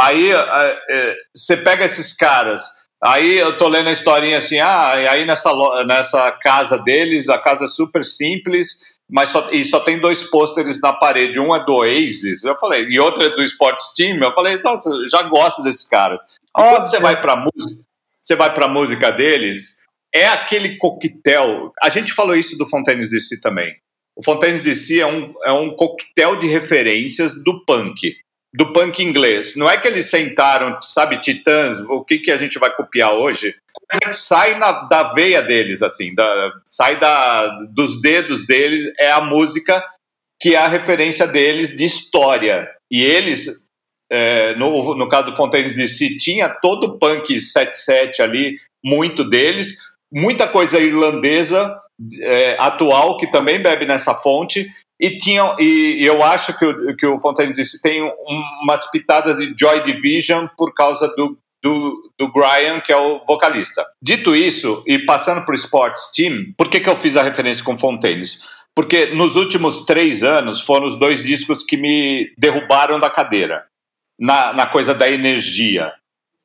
[0.00, 5.24] Aí é, você pega esses caras, Aí eu tô lendo a historinha assim, ah, aí
[5.24, 5.50] nessa,
[5.86, 10.80] nessa casa deles, a casa é super simples, mas só, e só tem dois pôsteres
[10.82, 11.40] na parede.
[11.40, 14.18] Um é do Oasis, eu falei, e outro é do Sports Team.
[14.18, 16.20] Eu falei, nossa, já gosto desses caras.
[16.42, 17.86] E quando você vai pra música,
[18.20, 19.80] você vai pra música deles,
[20.14, 21.72] é aquele coquetel.
[21.82, 23.74] A gente falou isso do Fontaines DC também.
[24.14, 28.14] O Fontaines DC é um, é um coquetel de referências do punk
[28.54, 29.54] do punk inglês.
[29.56, 33.54] Não é que eles sentaram, sabe, titãs, o que, que a gente vai copiar hoje?
[34.12, 39.84] sai na, da veia deles, assim, da, sai da, dos dedos deles, é a música
[40.40, 42.68] que é a referência deles de história.
[42.90, 43.66] E eles,
[44.10, 49.94] é, no, no caso do Fontaines DC, tinha todo o punk 77 ali, muito deles,
[50.10, 51.78] muita coisa irlandesa
[52.22, 54.66] é, atual que também bebe nessa fonte.
[55.00, 59.38] E, tinha, e, eu acho que o, que o Fontaine disse tem um, umas pitadas
[59.38, 63.86] de Joy Division por causa do, do, do Brian, que é o vocalista.
[64.02, 67.64] Dito isso, e passando para o Sports Team, por que, que eu fiz a referência
[67.64, 68.46] com Fontaines?
[68.74, 73.64] Porque nos últimos três anos foram os dois discos que me derrubaram da cadeira.
[74.18, 75.90] Na, na coisa da energia.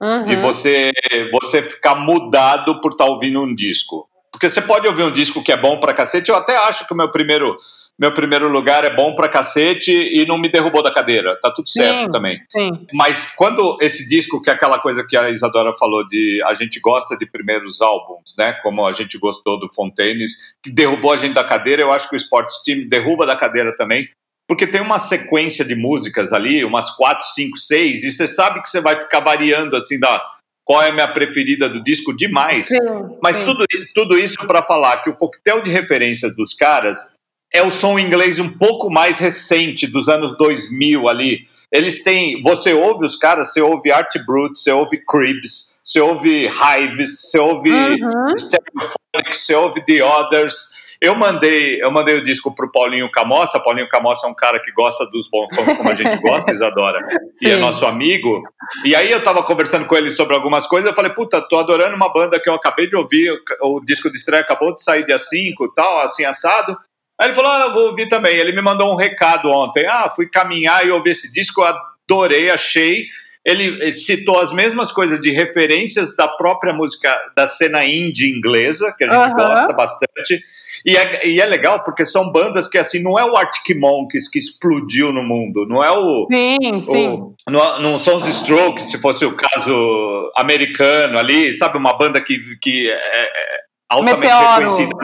[0.01, 0.23] Uhum.
[0.23, 0.93] De você,
[1.29, 4.09] você ficar mudado por estar tá ouvindo um disco.
[4.31, 6.29] Porque você pode ouvir um disco que é bom pra cacete.
[6.29, 7.57] Eu até acho que o meu primeiro
[7.99, 11.39] meu primeiro lugar é bom pra cacete e não me derrubou da cadeira.
[11.41, 12.38] Tá tudo sim, certo também.
[12.43, 12.86] Sim.
[12.93, 16.79] Mas quando esse disco, que é aquela coisa que a Isadora falou de a gente
[16.81, 18.53] gosta de primeiros álbuns, né?
[18.62, 22.15] Como a gente gostou do Fontaines, que derrubou a gente da cadeira, eu acho que
[22.15, 24.10] o Sports Team derruba da cadeira também.
[24.47, 28.69] Porque tem uma sequência de músicas ali, umas quatro, cinco, seis, e você sabe que
[28.69, 30.23] você vai ficar variando assim da
[30.65, 32.67] qual é a minha preferida do disco demais.
[32.67, 32.79] Sim,
[33.21, 33.45] Mas sim.
[33.45, 37.15] Tudo, tudo isso para falar que o coquetel de referências dos caras
[37.55, 41.39] é o som inglês um pouco mais recente, dos anos 2000 ali.
[41.71, 42.41] Eles têm.
[42.43, 47.39] Você ouve os caras, você ouve Art Brut, você ouve Cribs, você ouve Hives, você
[47.39, 48.37] ouve Uhum.
[48.37, 50.83] Stereophonic, você ouve The Others.
[51.01, 53.59] Eu mandei, eu mandei o disco pro Paulinho Camossa.
[53.59, 56.99] Paulinho Camossa é um cara que gosta dos bons sons como a gente gosta, Isadora,
[57.41, 58.41] e é nosso amigo.
[58.83, 61.95] E aí eu tava conversando com ele sobre algumas coisas, eu falei, puta, tô adorando
[61.95, 63.29] uma banda que eu acabei de ouvir,
[63.61, 66.75] o, o disco de estreia acabou de sair dia 5 tal, assim, assado.
[67.19, 68.36] Aí ele falou, ah, eu vou ouvir também.
[68.36, 69.86] Ele me mandou um recado ontem.
[69.88, 71.67] Ah, fui caminhar e ouvi esse disco, eu
[72.08, 73.06] adorei, achei.
[73.45, 78.93] Ele, ele citou as mesmas coisas de referências da própria música da cena indie inglesa,
[78.97, 79.36] que a gente Aham.
[79.36, 80.43] gosta bastante.
[80.86, 84.28] E é, e é legal porque são bandas que, assim, não é o Arctic Monkeys
[84.30, 86.28] que explodiu no mundo, não é o.
[86.32, 87.08] Sim, sim.
[87.08, 91.78] o- não, não são os Strokes, se fosse o caso americano ali, sabe?
[91.78, 94.49] Uma banda que, que é, é altamente Meteoro.
[94.60, 94.95] reconhecida.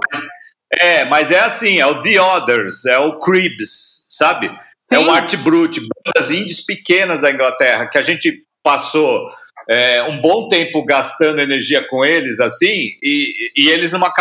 [0.74, 4.48] É, mas é assim, é o The Others, é o Cribs, sabe?
[4.92, 5.06] É Sim.
[5.06, 9.30] o Art Brut, bandas indies pequenas da Inglaterra, que a gente passou
[9.70, 14.12] é, um bom tempo gastando energia com eles, assim, e, e eles numa,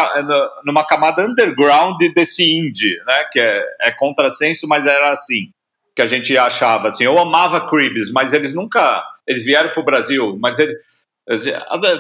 [0.65, 3.25] numa camada underground desse indie, né?
[3.33, 5.51] Que é, é contrassenso, mas era assim
[5.95, 6.89] que a gente achava.
[6.89, 9.05] Assim, eu amava Cribs, mas eles nunca.
[9.27, 10.75] Eles vieram para o Brasil, mas eles.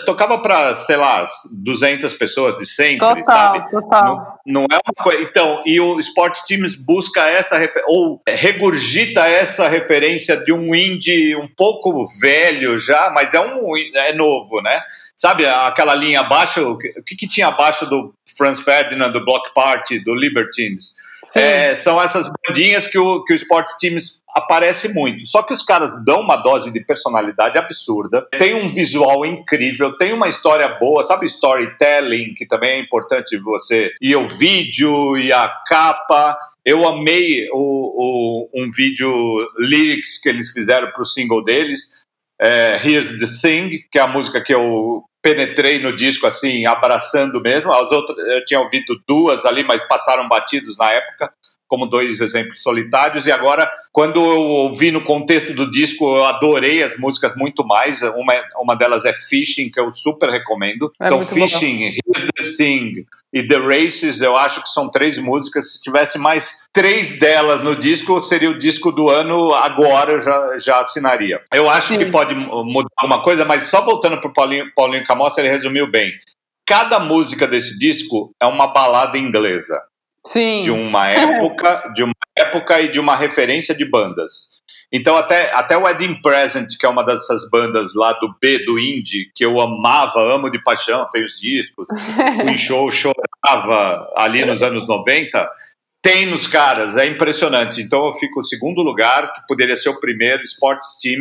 [0.04, 1.24] Tocava para, sei lá,
[1.62, 3.60] 200 pessoas de sempre, sabe?
[3.70, 4.40] Total, total.
[4.44, 5.22] Não é uma coisa.
[5.22, 11.36] Então, e o Sports Teams busca essa refer- ou regurgita essa referência de um indie
[11.36, 14.82] um pouco velho já, mas é um é novo, né?
[15.14, 16.72] Sabe aquela linha abaixo?
[16.72, 20.94] O que, que tinha abaixo do Franz Ferdinand, do Block Party, do Libertines?
[21.37, 25.26] É, são essas bandinhas que o, que o Sports Teams aparece muito.
[25.26, 30.12] Só que os caras dão uma dose de personalidade absurda, tem um visual incrível, tem
[30.12, 33.92] uma história boa, sabe storytelling, que também é importante você.
[34.00, 36.38] E o vídeo e a capa.
[36.64, 39.11] Eu amei o, o- um vídeo
[39.59, 42.04] lyrics que eles fizeram para o single deles.
[42.40, 47.40] é, Here's the Thing, que é a música que eu penetrei no disco assim, abraçando
[47.40, 47.72] mesmo.
[47.72, 51.33] As outras eu tinha ouvido duas ali, mas passaram batidos na época,
[51.70, 53.28] como dois exemplos solitários.
[53.28, 58.02] E agora, quando eu ouvi no contexto do disco, eu adorei as músicas muito mais.
[58.02, 60.92] Uma, uma delas é Fishing, que eu super recomendo.
[61.00, 61.22] É então.
[61.22, 65.74] Fishing, Here's the Thing e The Races, eu acho que são três músicas.
[65.74, 69.54] Se tivesse mais três delas no disco, seria o disco do ano.
[69.54, 71.40] Agora eu já, já assinaria.
[71.54, 71.98] Eu acho Sim.
[71.98, 75.88] que pode mudar alguma coisa, mas só voltando para o Paulinho, Paulinho Camossa, ele resumiu
[75.88, 76.11] bem.
[76.66, 79.76] Cada música desse disco é uma balada inglesa
[80.26, 80.61] Sim.
[80.61, 84.61] de uma época, de uma época e de uma referência de bandas.
[84.92, 88.78] Então até, até o Wedding Present, que é uma dessas bandas lá do B do
[88.78, 91.88] indie, que eu amava, amo de paixão, tem os discos,
[92.40, 95.48] fui em show, chorava ali nos anos 90,
[96.02, 97.80] tem nos caras, é impressionante.
[97.80, 101.20] Então eu fico em segundo lugar, que poderia ser o primeiro, Sports Team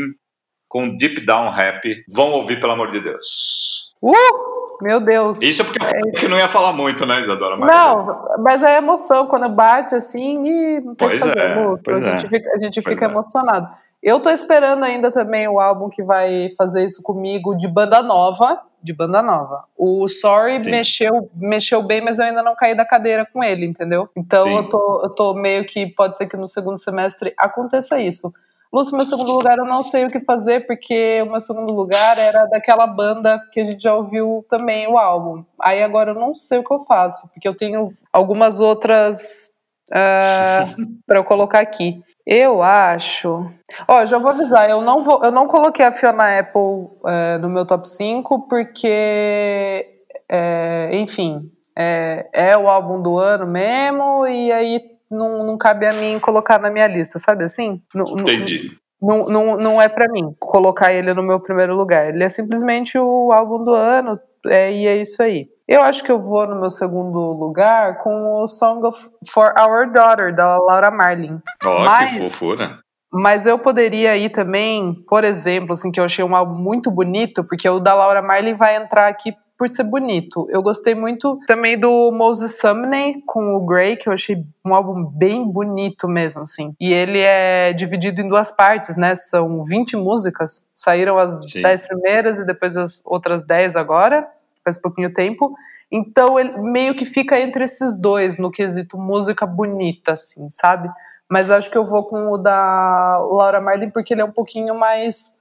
[0.68, 2.04] com Deep Down Happy.
[2.08, 3.94] Vão ouvir, pelo amor de Deus.
[4.02, 4.59] Uh!
[4.82, 5.42] Meu Deus.
[5.42, 7.58] Isso é porque eu que não ia falar muito, né, Isadora?
[7.58, 11.40] Mas Não, mas é emoção quando bate assim e não tem o que Pois fazer.
[11.40, 12.30] é, pois a gente é.
[12.30, 13.10] fica, a gente Pois fica é.
[13.10, 13.70] emocionado.
[14.02, 18.62] Eu tô esperando ainda também o álbum que vai fazer isso comigo de banda nova.
[18.82, 19.66] De banda nova.
[19.78, 20.72] O Sorry Sim.
[20.72, 24.08] mexeu, mexeu bem, mas eu ainda não caí da cadeira com ele, entendeu?
[24.16, 24.56] Então Sim.
[24.56, 28.34] eu tô, eu tô meio que pode ser que no segundo semestre aconteça isso.
[28.72, 32.18] Lúcio, meu segundo lugar eu não sei o que fazer, porque o meu segundo lugar
[32.20, 35.44] era daquela banda que a gente já ouviu também o álbum.
[35.60, 39.52] Aí agora eu não sei o que eu faço, porque eu tenho algumas outras
[39.90, 42.00] Uh, para eu colocar aqui.
[42.26, 43.52] Eu acho.
[43.88, 47.50] Ó, já vou avisar, eu não, vou, eu não coloquei a Fiona Apple é, no
[47.50, 54.80] meu top 5, porque, é, enfim, é, é, o álbum do ano mesmo, e aí
[55.10, 57.82] não, não cabe a mim colocar na minha lista, sabe assim?
[57.96, 58.78] Entendi.
[59.02, 62.10] Não, não, não é para mim colocar ele no meu primeiro lugar.
[62.10, 65.48] Ele é simplesmente o álbum do ano, é, e é isso aí.
[65.68, 69.92] Eu acho que eu vou no meu segundo lugar com o Song of, for Our
[69.92, 71.40] Daughter, da Laura Marlin.
[71.64, 72.80] Ó, oh, que fofura.
[73.12, 77.44] Mas eu poderia ir também, por exemplo, assim, que eu achei um álbum muito bonito,
[77.44, 80.48] porque o da Laura Marlin vai entrar aqui por ser bonito.
[80.50, 85.04] Eu gostei muito também do Moses Sumney com o Grey, que eu achei um álbum
[85.04, 86.74] bem bonito mesmo, assim.
[86.80, 89.14] E ele é dividido em duas partes, né?
[89.16, 90.70] São 20 músicas.
[90.74, 91.62] Saíram as Sim.
[91.62, 94.26] 10 primeiras e depois as outras 10 agora
[94.64, 95.54] faz pouquinho tempo.
[95.92, 100.90] Então ele meio que fica entre esses dois no quesito música bonita, assim, sabe?
[101.30, 104.74] Mas acho que eu vou com o da Laura Marlin porque ele é um pouquinho
[104.74, 105.38] mais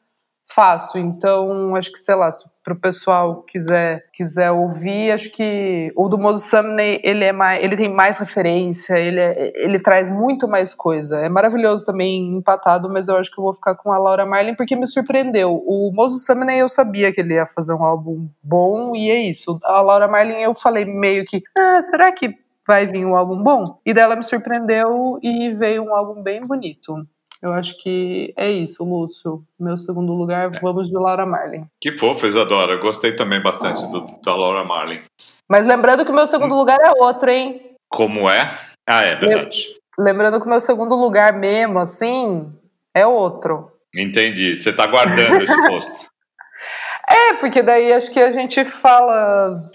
[0.49, 1.01] fácil.
[1.01, 6.19] Então, acho que, sei lá, se pro pessoal quiser quiser ouvir, acho que o do
[6.19, 10.75] Moses Sumney, ele é mais, ele tem mais referência, ele, é, ele traz muito mais
[10.75, 11.19] coisa.
[11.19, 14.55] É maravilhoso também empatado, mas eu acho que eu vou ficar com a Laura Marlin
[14.55, 15.63] porque me surpreendeu.
[15.67, 19.59] O Moses Sumney eu sabia que ele ia fazer um álbum bom e é isso.
[19.63, 22.35] A Laura Marlin eu falei meio que, ah, será que
[22.67, 23.65] vai vir um álbum bom?
[23.85, 27.07] E dela me surpreendeu e veio um álbum bem bonito.
[27.43, 29.45] Eu acho que é isso, Lúcio.
[29.59, 30.61] Meu segundo lugar, é.
[30.61, 31.67] vamos de Laura Marlin.
[31.81, 32.77] Que fofo, Isadora.
[32.77, 35.01] Gostei também bastante do, da Laura Marlin.
[35.49, 36.59] Mas lembrando que o meu segundo hum.
[36.59, 37.77] lugar é outro, hein?
[37.89, 38.59] Como é?
[38.87, 39.79] Ah, é verdade.
[39.99, 42.53] Lembrando que o meu segundo lugar mesmo, assim,
[42.95, 43.71] é outro.
[43.95, 44.59] Entendi.
[44.59, 46.11] Você tá guardando esse posto.
[47.09, 49.71] É, porque daí acho que a gente fala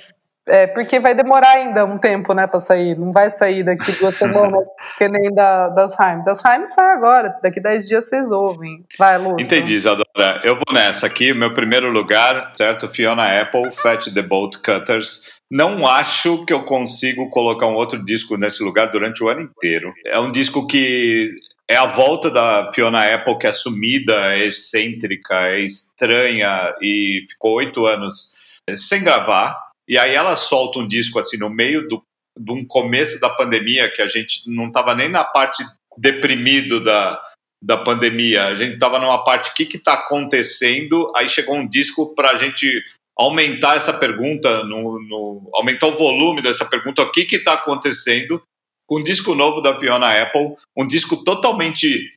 [0.47, 2.97] é, porque vai demorar ainda um tempo, né, pra sair.
[2.97, 4.65] Não vai sair daqui duas semanas,
[4.97, 6.23] que nem da, das Haim.
[6.23, 8.83] Das Haim sai agora, daqui dez dias vocês ouvem.
[8.97, 9.43] Vai, Lúcio.
[9.43, 10.41] Entendi, Isadora.
[10.43, 12.87] Eu vou nessa aqui, meu primeiro lugar, certo?
[12.87, 15.33] Fiona Apple, Fat the Bolt Cutters.
[15.49, 19.93] Não acho que eu consigo colocar um outro disco nesse lugar durante o ano inteiro.
[20.07, 21.31] É um disco que
[21.69, 27.53] é a volta da Fiona Apple, que é sumida, é excêntrica, é estranha e ficou
[27.53, 28.43] oito anos
[28.75, 32.03] sem gravar e aí ela solta um disco assim no meio do,
[32.37, 35.63] de um começo da pandemia, que a gente não estava nem na parte
[35.97, 37.21] deprimido da,
[37.61, 41.11] da pandemia, a gente estava numa parte, o que está acontecendo?
[41.15, 42.83] Aí chegou um disco para a gente
[43.17, 48.41] aumentar essa pergunta, no, no, aumentar o volume dessa pergunta, o que está acontecendo?
[48.87, 52.11] Com um disco novo da Fiona Apple, um disco totalmente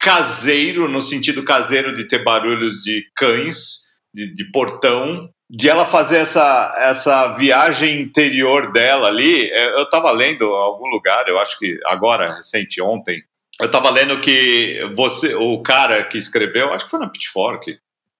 [0.00, 6.18] caseiro, no sentido caseiro de ter barulhos de cães, de, de portão, de ela fazer
[6.18, 9.50] essa, essa viagem interior dela ali.
[9.50, 13.22] É, eu estava lendo em algum lugar, eu acho que agora, recente, ontem,
[13.60, 17.78] eu estava lendo que você, o cara que escreveu, acho que foi na Pitchfork,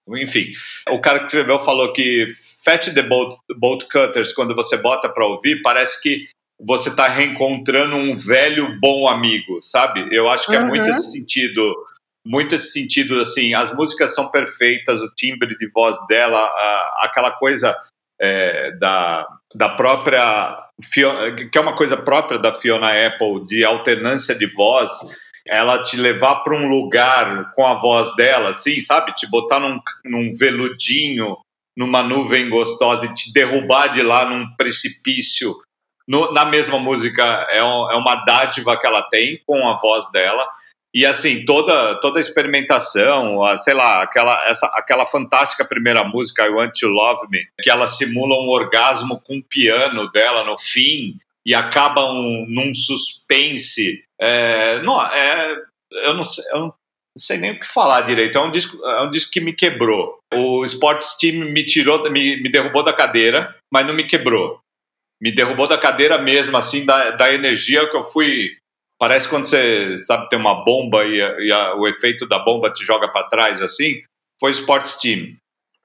[0.09, 0.53] enfim,
[0.89, 2.27] o cara que escreveu falou que
[2.65, 7.97] Fat the Bolt, Bolt Cutters, quando você bota para ouvir, parece que você está reencontrando
[7.97, 10.09] um velho bom amigo, sabe?
[10.11, 11.75] Eu acho que é muito esse sentido
[12.27, 17.31] muito esse sentido, assim, as músicas são perfeitas, o timbre de voz dela, a, aquela
[17.31, 17.75] coisa
[18.21, 20.59] é, da, da própria,
[21.51, 24.91] que é uma coisa própria da Fiona Apple, de alternância de voz,
[25.47, 29.15] ela te levar para um lugar com a voz dela, assim, sabe?
[29.15, 31.37] Te botar num, num veludinho,
[31.77, 35.55] numa nuvem gostosa e te derrubar de lá num precipício.
[36.09, 40.11] No, na mesma música, é, um, é uma dádiva que ela tem com a voz
[40.11, 40.49] dela.
[40.97, 46.47] E assim, toda, toda a experimentação, a, sei lá, aquela, essa, aquela fantástica primeira música,
[46.47, 50.57] I Want to Love Me, que ela simula um orgasmo com o piano dela no
[50.57, 54.03] fim e acaba um, num suspense.
[54.19, 55.57] É, não, é,
[56.07, 56.75] eu, não, eu não
[57.19, 58.39] sei nem o que falar direito.
[58.39, 60.19] É um disco, é um disco que me quebrou.
[60.33, 64.61] O Sports Team me tirou, me, me derrubou da cadeira, mas não me quebrou.
[65.21, 68.57] Me derrubou da cadeira mesmo, assim, da, da energia que eu fui
[68.99, 72.73] Parece quando você sabe tem uma bomba e, a, e a, o efeito da bomba
[72.73, 74.03] te joga para trás assim.
[74.41, 75.37] Foi Sports Team.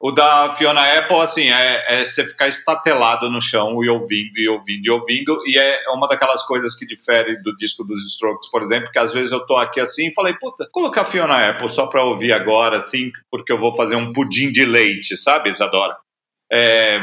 [0.04, 4.50] O da Fiona Apple, assim, é, é, você ficar estatelado no chão e ouvindo, e
[4.50, 5.44] ouvindo, e ouvindo.
[5.46, 9.14] E é uma daquelas coisas que difere do disco dos Strokes, por exemplo, que às
[9.14, 12.78] vezes eu tô aqui assim e falei, puta, colocar Fiona Apple só pra ouvir agora,
[12.78, 15.96] assim, porque eu vou fazer um pudim de leite, sabe, Isadora?
[16.52, 17.00] É,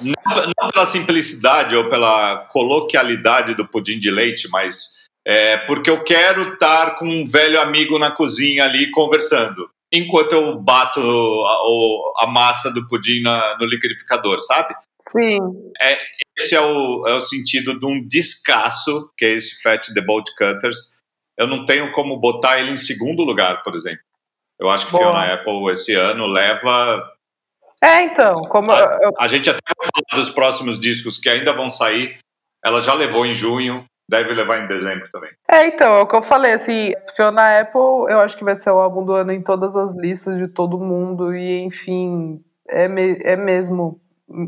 [0.00, 0.14] não,
[0.62, 6.54] não, pela simplicidade ou pela coloquialidade do pudim de leite, mas é, porque eu quero
[6.54, 12.72] estar com um velho amigo na cozinha ali conversando, enquanto eu bato a, a massa
[12.72, 14.74] do pudim na, no liquidificador, sabe?
[15.00, 15.38] Sim.
[15.80, 15.98] É,
[16.38, 20.26] esse é o, é o sentido de um descasso, que é esse Fat the Bolt
[20.36, 21.00] Cutters.
[21.38, 24.02] Eu não tenho como botar ele em segundo lugar, por exemplo.
[24.58, 25.04] Eu acho que Boa.
[25.04, 27.10] Fiona Apple esse ano leva.
[27.82, 31.54] É, então, como A, eu- a gente até vai falar dos próximos discos que ainda
[31.54, 32.18] vão sair.
[32.62, 35.30] Ela já levou em junho, deve levar em dezembro também.
[35.48, 37.80] É, então, é o que eu falei, assim, Fiona Apple,
[38.10, 40.78] eu acho que vai ser o álbum do ano em todas as listas de todo
[40.78, 44.00] mundo, e enfim, é, me- é mesmo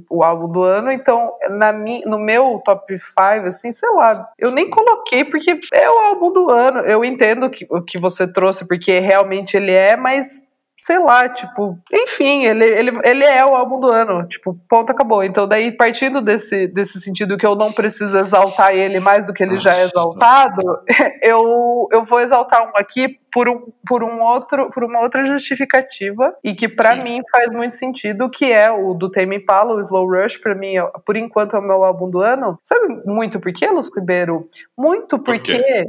[0.08, 4.50] o álbum do ano, então, na mi, no meu top 5, assim, sei lá, eu
[4.52, 8.66] nem coloquei porque é o álbum do ano, eu entendo que, o que você trouxe,
[8.68, 10.40] porque realmente ele é, mas
[10.82, 15.22] sei lá, tipo, enfim, ele, ele, ele é o álbum do ano, tipo, ponto, acabou.
[15.22, 19.44] Então, daí, partindo desse, desse sentido que eu não preciso exaltar ele mais do que
[19.44, 19.86] ele já é Nossa.
[19.86, 20.80] exaltado,
[21.22, 26.34] eu, eu vou exaltar um aqui por, um, por, um outro, por uma outra justificativa,
[26.42, 27.04] e que pra Sim.
[27.04, 30.74] mim faz muito sentido, que é o do Tame Impala, o Slow Rush, pra mim,
[31.06, 32.58] por enquanto, é o meu álbum do ano.
[32.60, 34.46] Sabe muito por quê, Luz Ribeiro?
[34.76, 35.84] Muito Por porque...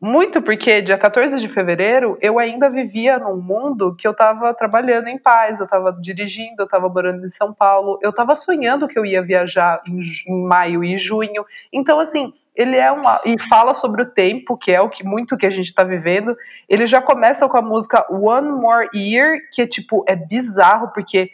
[0.00, 5.08] Muito porque dia 14 de fevereiro eu ainda vivia num mundo que eu tava trabalhando
[5.08, 8.98] em paz, eu tava dirigindo, eu tava morando em São Paulo, eu tava sonhando que
[8.98, 11.46] eu ia viajar em, em maio e junho.
[11.72, 13.00] Então, assim, ele é um.
[13.24, 16.36] E fala sobre o tempo, que é o que muito que a gente tá vivendo.
[16.68, 21.30] Ele já começa com a música One More Year, que é tipo, é bizarro, porque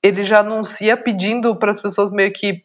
[0.00, 2.62] ele já anuncia pedindo para as pessoas meio que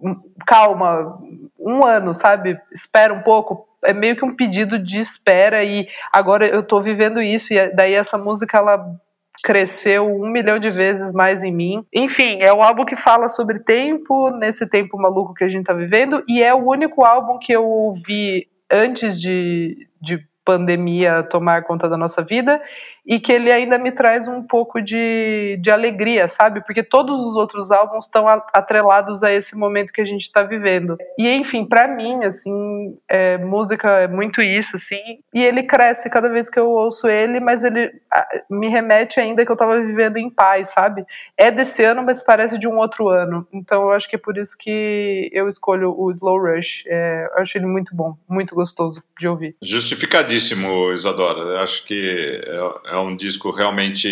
[0.00, 0.16] "Hum,
[0.46, 1.18] calma,
[1.58, 2.58] um ano, sabe?
[2.72, 3.67] Espera um pouco.
[3.84, 7.94] É meio que um pedido de espera e agora eu tô vivendo isso e daí
[7.94, 8.84] essa música ela
[9.42, 11.84] cresceu um milhão de vezes mais em mim.
[11.94, 15.72] Enfim, é um álbum que fala sobre tempo, nesse tempo maluco que a gente tá
[15.72, 21.88] vivendo, e é o único álbum que eu ouvi antes de, de pandemia tomar conta
[21.88, 22.60] da nossa vida
[23.08, 26.62] e que ele ainda me traz um pouco de, de alegria, sabe?
[26.62, 30.98] Porque todos os outros álbuns estão atrelados a esse momento que a gente está vivendo.
[31.18, 35.00] E enfim, para mim, assim, é, música é muito isso, assim.
[35.32, 37.90] E ele cresce cada vez que eu ouço ele, mas ele
[38.50, 41.06] me remete ainda que eu tava vivendo em paz, sabe?
[41.34, 43.48] É desse ano, mas parece de um outro ano.
[43.50, 46.84] Então eu acho que é por isso que eu escolho o Slow Rush.
[46.86, 49.56] É, eu acho ele muito bom, muito gostoso de ouvir.
[49.62, 51.40] Justificadíssimo, Isadora.
[51.40, 54.08] Eu acho que é, é um disco realmente.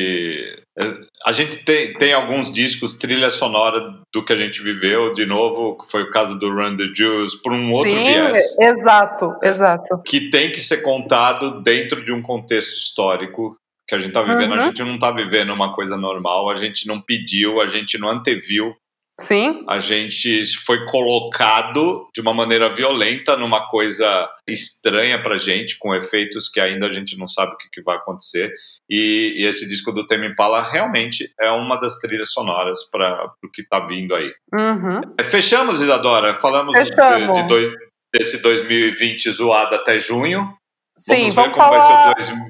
[0.79, 3.81] é- a gente tem, tem alguns discos, trilha sonora
[4.15, 7.35] do que a gente viveu, de novo, que foi o caso do Run the Jewels,
[7.43, 10.03] por um outro Sim, viés, exato, exato.
[10.07, 13.57] que tem que ser contado dentro de um contexto histórico
[13.89, 14.53] que a gente está vivendo.
[14.55, 14.65] A Uhum.
[14.67, 18.75] gente não está vivendo uma coisa normal, a gente não pediu, a gente não anteviu
[19.19, 25.95] Sim, a gente foi colocado de uma maneira violenta numa coisa estranha pra gente, com
[25.95, 28.53] efeitos que ainda a gente não sabe o que, que vai acontecer.
[28.89, 33.51] E, e esse disco do Tame Impala realmente é uma das trilhas sonoras para o
[33.51, 34.31] que tá vindo aí.
[34.55, 35.01] uhum.
[35.19, 36.35] É, Fechamos, Isadora.
[36.35, 37.43] Falamos de- Fechamos.
[37.43, 37.73] de dois-
[38.15, 40.57] desse 2020 zoado até junho.
[40.97, 42.15] sim, vamos ver vamos como falar.
[42.15, 42.49] vai ser o dois-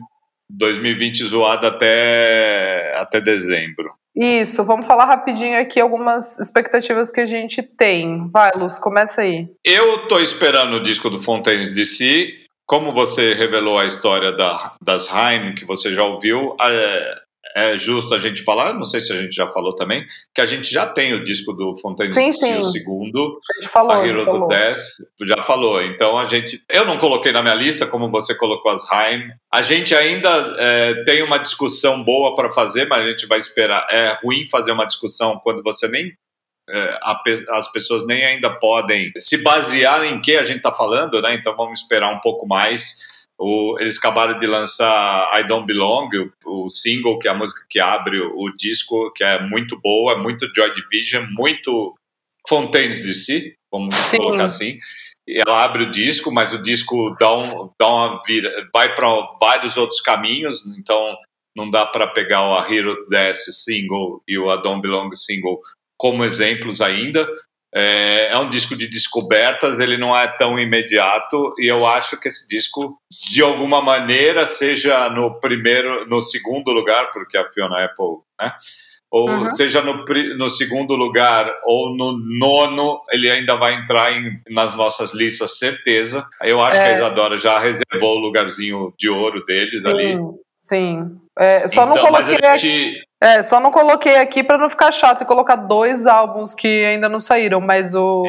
[0.49, 3.91] 2020 zoado até, até dezembro.
[4.15, 8.31] Isso, vamos falar rapidinho aqui algumas expectativas que a gente tem.
[8.31, 9.47] Vai, Luz, começa aí.
[9.65, 12.46] Eu tô esperando o disco do Fontaines DC.
[12.67, 17.15] Como você revelou a história da, das Heine, que você já ouviu, é,
[17.57, 20.05] é justo a gente falar, não sei se a gente já falou também,
[20.35, 22.59] que a gente já tem o disco do Fontaines Sim, sim.
[22.59, 23.93] o segundo, A gente falou.
[23.93, 24.49] a Hero falou.
[24.49, 24.81] Death,
[25.25, 25.83] já falou.
[25.83, 26.61] Então a gente.
[26.69, 29.33] Eu não coloquei na minha lista, como você colocou as Heine.
[29.51, 33.87] A gente ainda é, tem uma discussão boa para fazer, mas a gente vai esperar.
[33.91, 36.13] É ruim fazer uma discussão quando você nem
[37.51, 41.35] as pessoas nem ainda podem se basear em que a gente está falando, né?
[41.35, 42.99] Então vamos esperar um pouco mais.
[43.39, 46.09] O- eles acabaram de lançar I Don't Belong,
[46.47, 49.79] o, o single, que é a música que abre o, o disco, que é muito
[49.81, 51.95] boa, é muito Joy Division, muito
[52.49, 54.17] Fontaines DC, vamos Sim.
[54.19, 54.79] colocar assim.
[55.29, 59.09] E ela abre o disco, mas o disco dá, um, dá uma vira, vai para
[59.41, 61.17] vários outros caminhos, então
[61.57, 65.61] não dá para pegar o A Hero Death single e o I Don't Belong single
[65.97, 67.27] como exemplos ainda.
[67.75, 72.29] É, é um disco de descobertas, ele não é tão imediato e eu acho que
[72.29, 72.99] esse disco,
[73.31, 78.53] de alguma maneira, seja no primeiro, no segundo lugar, porque a Fiona Apple, né?
[79.11, 79.49] Ou Uhum.
[79.49, 80.05] seja no,
[80.39, 86.27] no segundo lugar ou no nono, ele ainda vai entrar em- nas nossas listas, certeza.
[86.43, 86.95] Eu acho que a É.
[86.95, 90.09] Isadora já reservou o lugarzinho de ouro deles ali.
[90.17, 91.21] Sim, sim.
[91.39, 94.91] É, só não Então, mas coloquei gente, É, só não coloquei aqui pra não ficar
[94.91, 98.25] chato e colocar dois álbuns que ainda não saíram, mas o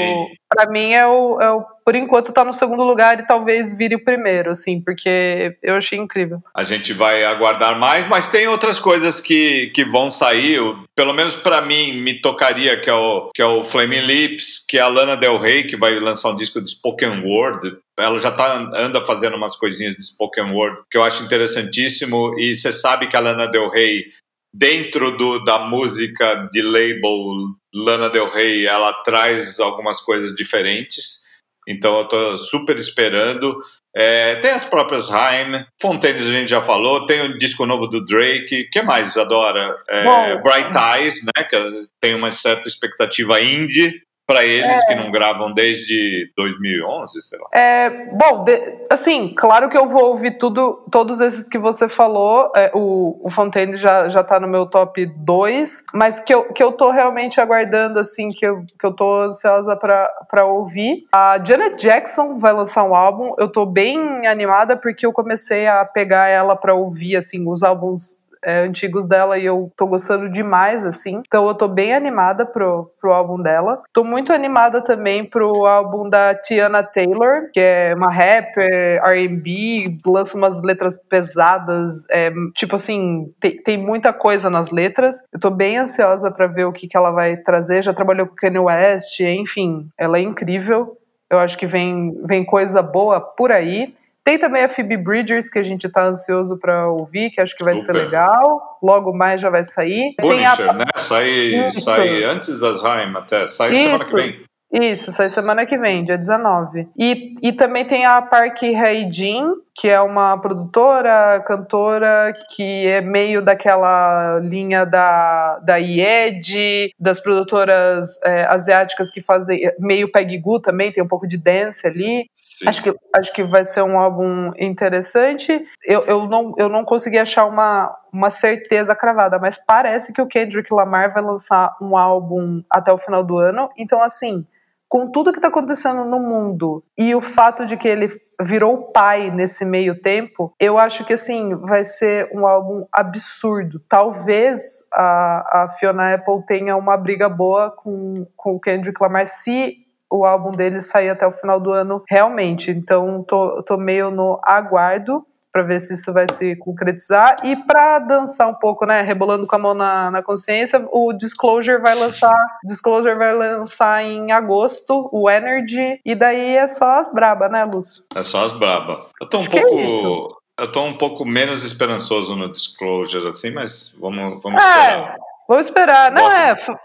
[0.50, 3.96] para mim é o, é o por enquanto tá no segundo lugar e talvez vire
[3.96, 6.44] o primeiro, assim, porque eu achei incrível.
[6.54, 10.60] A gente vai aguardar mais, mas tem outras coisas que, que vão sair.
[10.94, 14.78] Pelo menos pra mim, me tocaria, que é, o, que é o Flaming Lips, que
[14.78, 17.78] é a Lana Del Rey, que vai lançar um disco de Spoken Word.
[18.00, 22.38] Ela já tá, anda fazendo umas coisinhas de Spoken Word, que eu acho interessantíssimo.
[22.40, 24.06] E você sabe que a Lana Del Rey,
[24.54, 31.28] dentro do, da música de label Lana Del Rey, ela traz algumas coisas diferentes.
[31.68, 33.58] Então eu tô super esperando.
[33.96, 38.04] É, tem as próprias Haim, Fontaines a gente já falou, tem o disco novo do
[38.04, 39.76] Drake, que mais, Isadora?
[39.90, 40.04] É,
[40.38, 41.58] Bright Eyes, né, que
[42.00, 47.48] tem uma certa expectativa indie para eles que não gravam desde 2011, sei lá.
[47.54, 52.52] É, bom, de- assim, claro que eu vou ouvir tudo, todos esses que você falou.
[52.54, 56.62] é, o, o Fontaine já, já tá no meu top 2, mas que eu, que
[56.62, 61.04] eu tô realmente aguardando, assim, que eu, que eu tô ansiosa pra ouvir.
[61.14, 63.34] A Janet Jackson vai lançar um álbum.
[63.40, 68.27] Eu tô bem animada porque eu comecei a pegar ela pra ouvir, assim, os álbuns
[68.48, 71.22] é, antigos dela e eu tô gostando demais, assim.
[71.28, 73.84] Então eu tô bem animada pro, pro álbum dela.
[73.92, 80.38] Tô muito animada também pro álbum da Tiana Taylor, que é uma rapper, R&B, lança
[80.38, 85.18] umas letras pesadas, é, tipo assim, tem, tem muita coisa nas letras.
[85.34, 87.84] Eu tô bem ansiosa pra ver o que, que ela vai trazer.
[87.84, 90.98] Já trabalhou com Kanye West, enfim, ela é incrível.
[91.30, 93.94] Eu acho que vem, vem coisa boa por aí.
[94.28, 97.64] Tem também a Phoebe Bridgers, que a gente tá ansioso pra ouvir, que acho que
[97.64, 98.04] vai ser Super.
[98.04, 98.78] legal.
[98.84, 100.14] Logo mais já vai sair.
[100.20, 100.84] Tem a- Punisher, né?
[100.98, 101.80] Sai, Isso.
[101.80, 103.48] sai antes das Haim até.
[103.48, 104.16] Sai semana que Isso.
[104.18, 104.82] vem.
[104.92, 106.90] Isso, sai semana que vem, dia 19.
[107.00, 109.46] E, e também tem a Park Hae-jin,
[109.78, 118.20] que é uma produtora, cantora, que é meio daquela linha da, da IED, das produtoras
[118.24, 122.28] é, asiáticas que fazem meio Peggy Goo também, tem um pouco de dance ali.
[122.34, 122.68] Sim.
[122.68, 125.64] Acho que, acho que vai ser um álbum interessante.
[125.86, 130.28] Eu, eu, não, eu não consegui achar uma, uma certeza cravada, mas parece que o
[130.28, 133.70] Kendrick Lamar vai lançar um álbum até o final do ano.
[133.78, 134.44] Então, assim,
[134.90, 138.08] com tudo que está acontecendo no mundo e o fato de que ele
[138.42, 143.82] virou pai nesse meio tempo, eu acho que assim vai ser um álbum absurdo.
[143.90, 144.60] Talvez
[144.94, 149.78] a, a Fiona Apple tenha uma briga boa com, com o Kendrick Lamar se
[150.10, 152.72] o álbum dele sair até o final do ano realmente.
[152.72, 155.26] Então tô, tô meio no aguardo
[155.58, 159.56] para ver se isso vai se concretizar e para dançar um pouco, né, rebolando com
[159.56, 165.28] a mão na, na consciência, o Disclosure vai lançar, Disclosure vai lançar em agosto o
[165.28, 168.04] Energy e daí é só as braba, né, Lúcio?
[168.14, 169.08] É só as braba.
[169.20, 169.80] Eu tô um Acho é pouco.
[169.80, 170.38] isso.
[170.60, 175.16] eu tô um pouco menos esperançoso no Disclosure, assim, mas vamos, vamos É, esperar.
[175.50, 176.12] vou esperar.
[176.12, 176.80] Não Bota.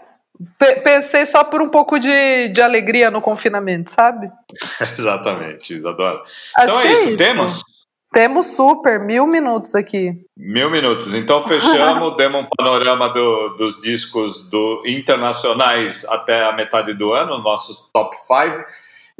[0.65, 4.31] é, pensei só por um pouco de, de alegria no confinamento, sabe?
[4.81, 6.23] Exatamente, Isadora.
[6.57, 7.61] Acho então que é isso, temos?
[8.13, 10.13] Temos super, mil minutos aqui.
[10.37, 11.13] Mil minutos.
[11.13, 17.39] Então fechamos, demos um panorama do- dos discos do internacionais até a metade do ano,
[17.39, 18.65] nossos top 5.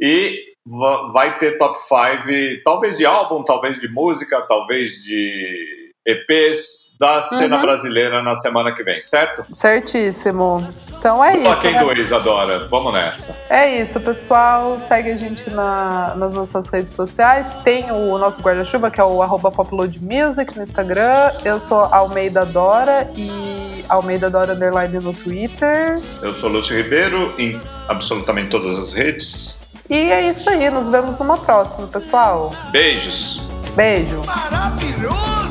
[0.00, 6.83] E va- vai ter top 5, talvez de álbum, talvez de música, talvez de EPs
[7.04, 7.62] da cena Uhum.
[7.62, 9.44] brasileira na semana que vem, certo?
[9.52, 10.66] Certíssimo.
[10.98, 11.56] Então é isso.
[11.60, 11.80] quem né?
[11.84, 12.66] do Isadora.
[12.70, 13.36] Vamos nessa.
[13.50, 14.78] É isso, pessoal.
[14.78, 17.48] Segue a gente na- nas nossas redes sociais.
[17.62, 21.30] Tem o nosso guarda-chuva, que é o arroba poploadmusic no Instagram.
[21.44, 26.00] Eu sou Almeida Dora e Almeida Dora Underline no Twitter.
[26.22, 29.62] Eu sou Lúcio Ribeiro, em absolutamente todas as redes.
[29.90, 30.70] E é isso aí.
[30.70, 32.50] Nos vemos numa próxima, pessoal.
[32.70, 33.42] Beijos.
[33.76, 34.22] Beijo.
[34.24, 35.43] Maravilhoso!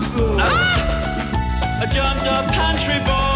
[1.84, 3.33] I jumped-up pantry boy.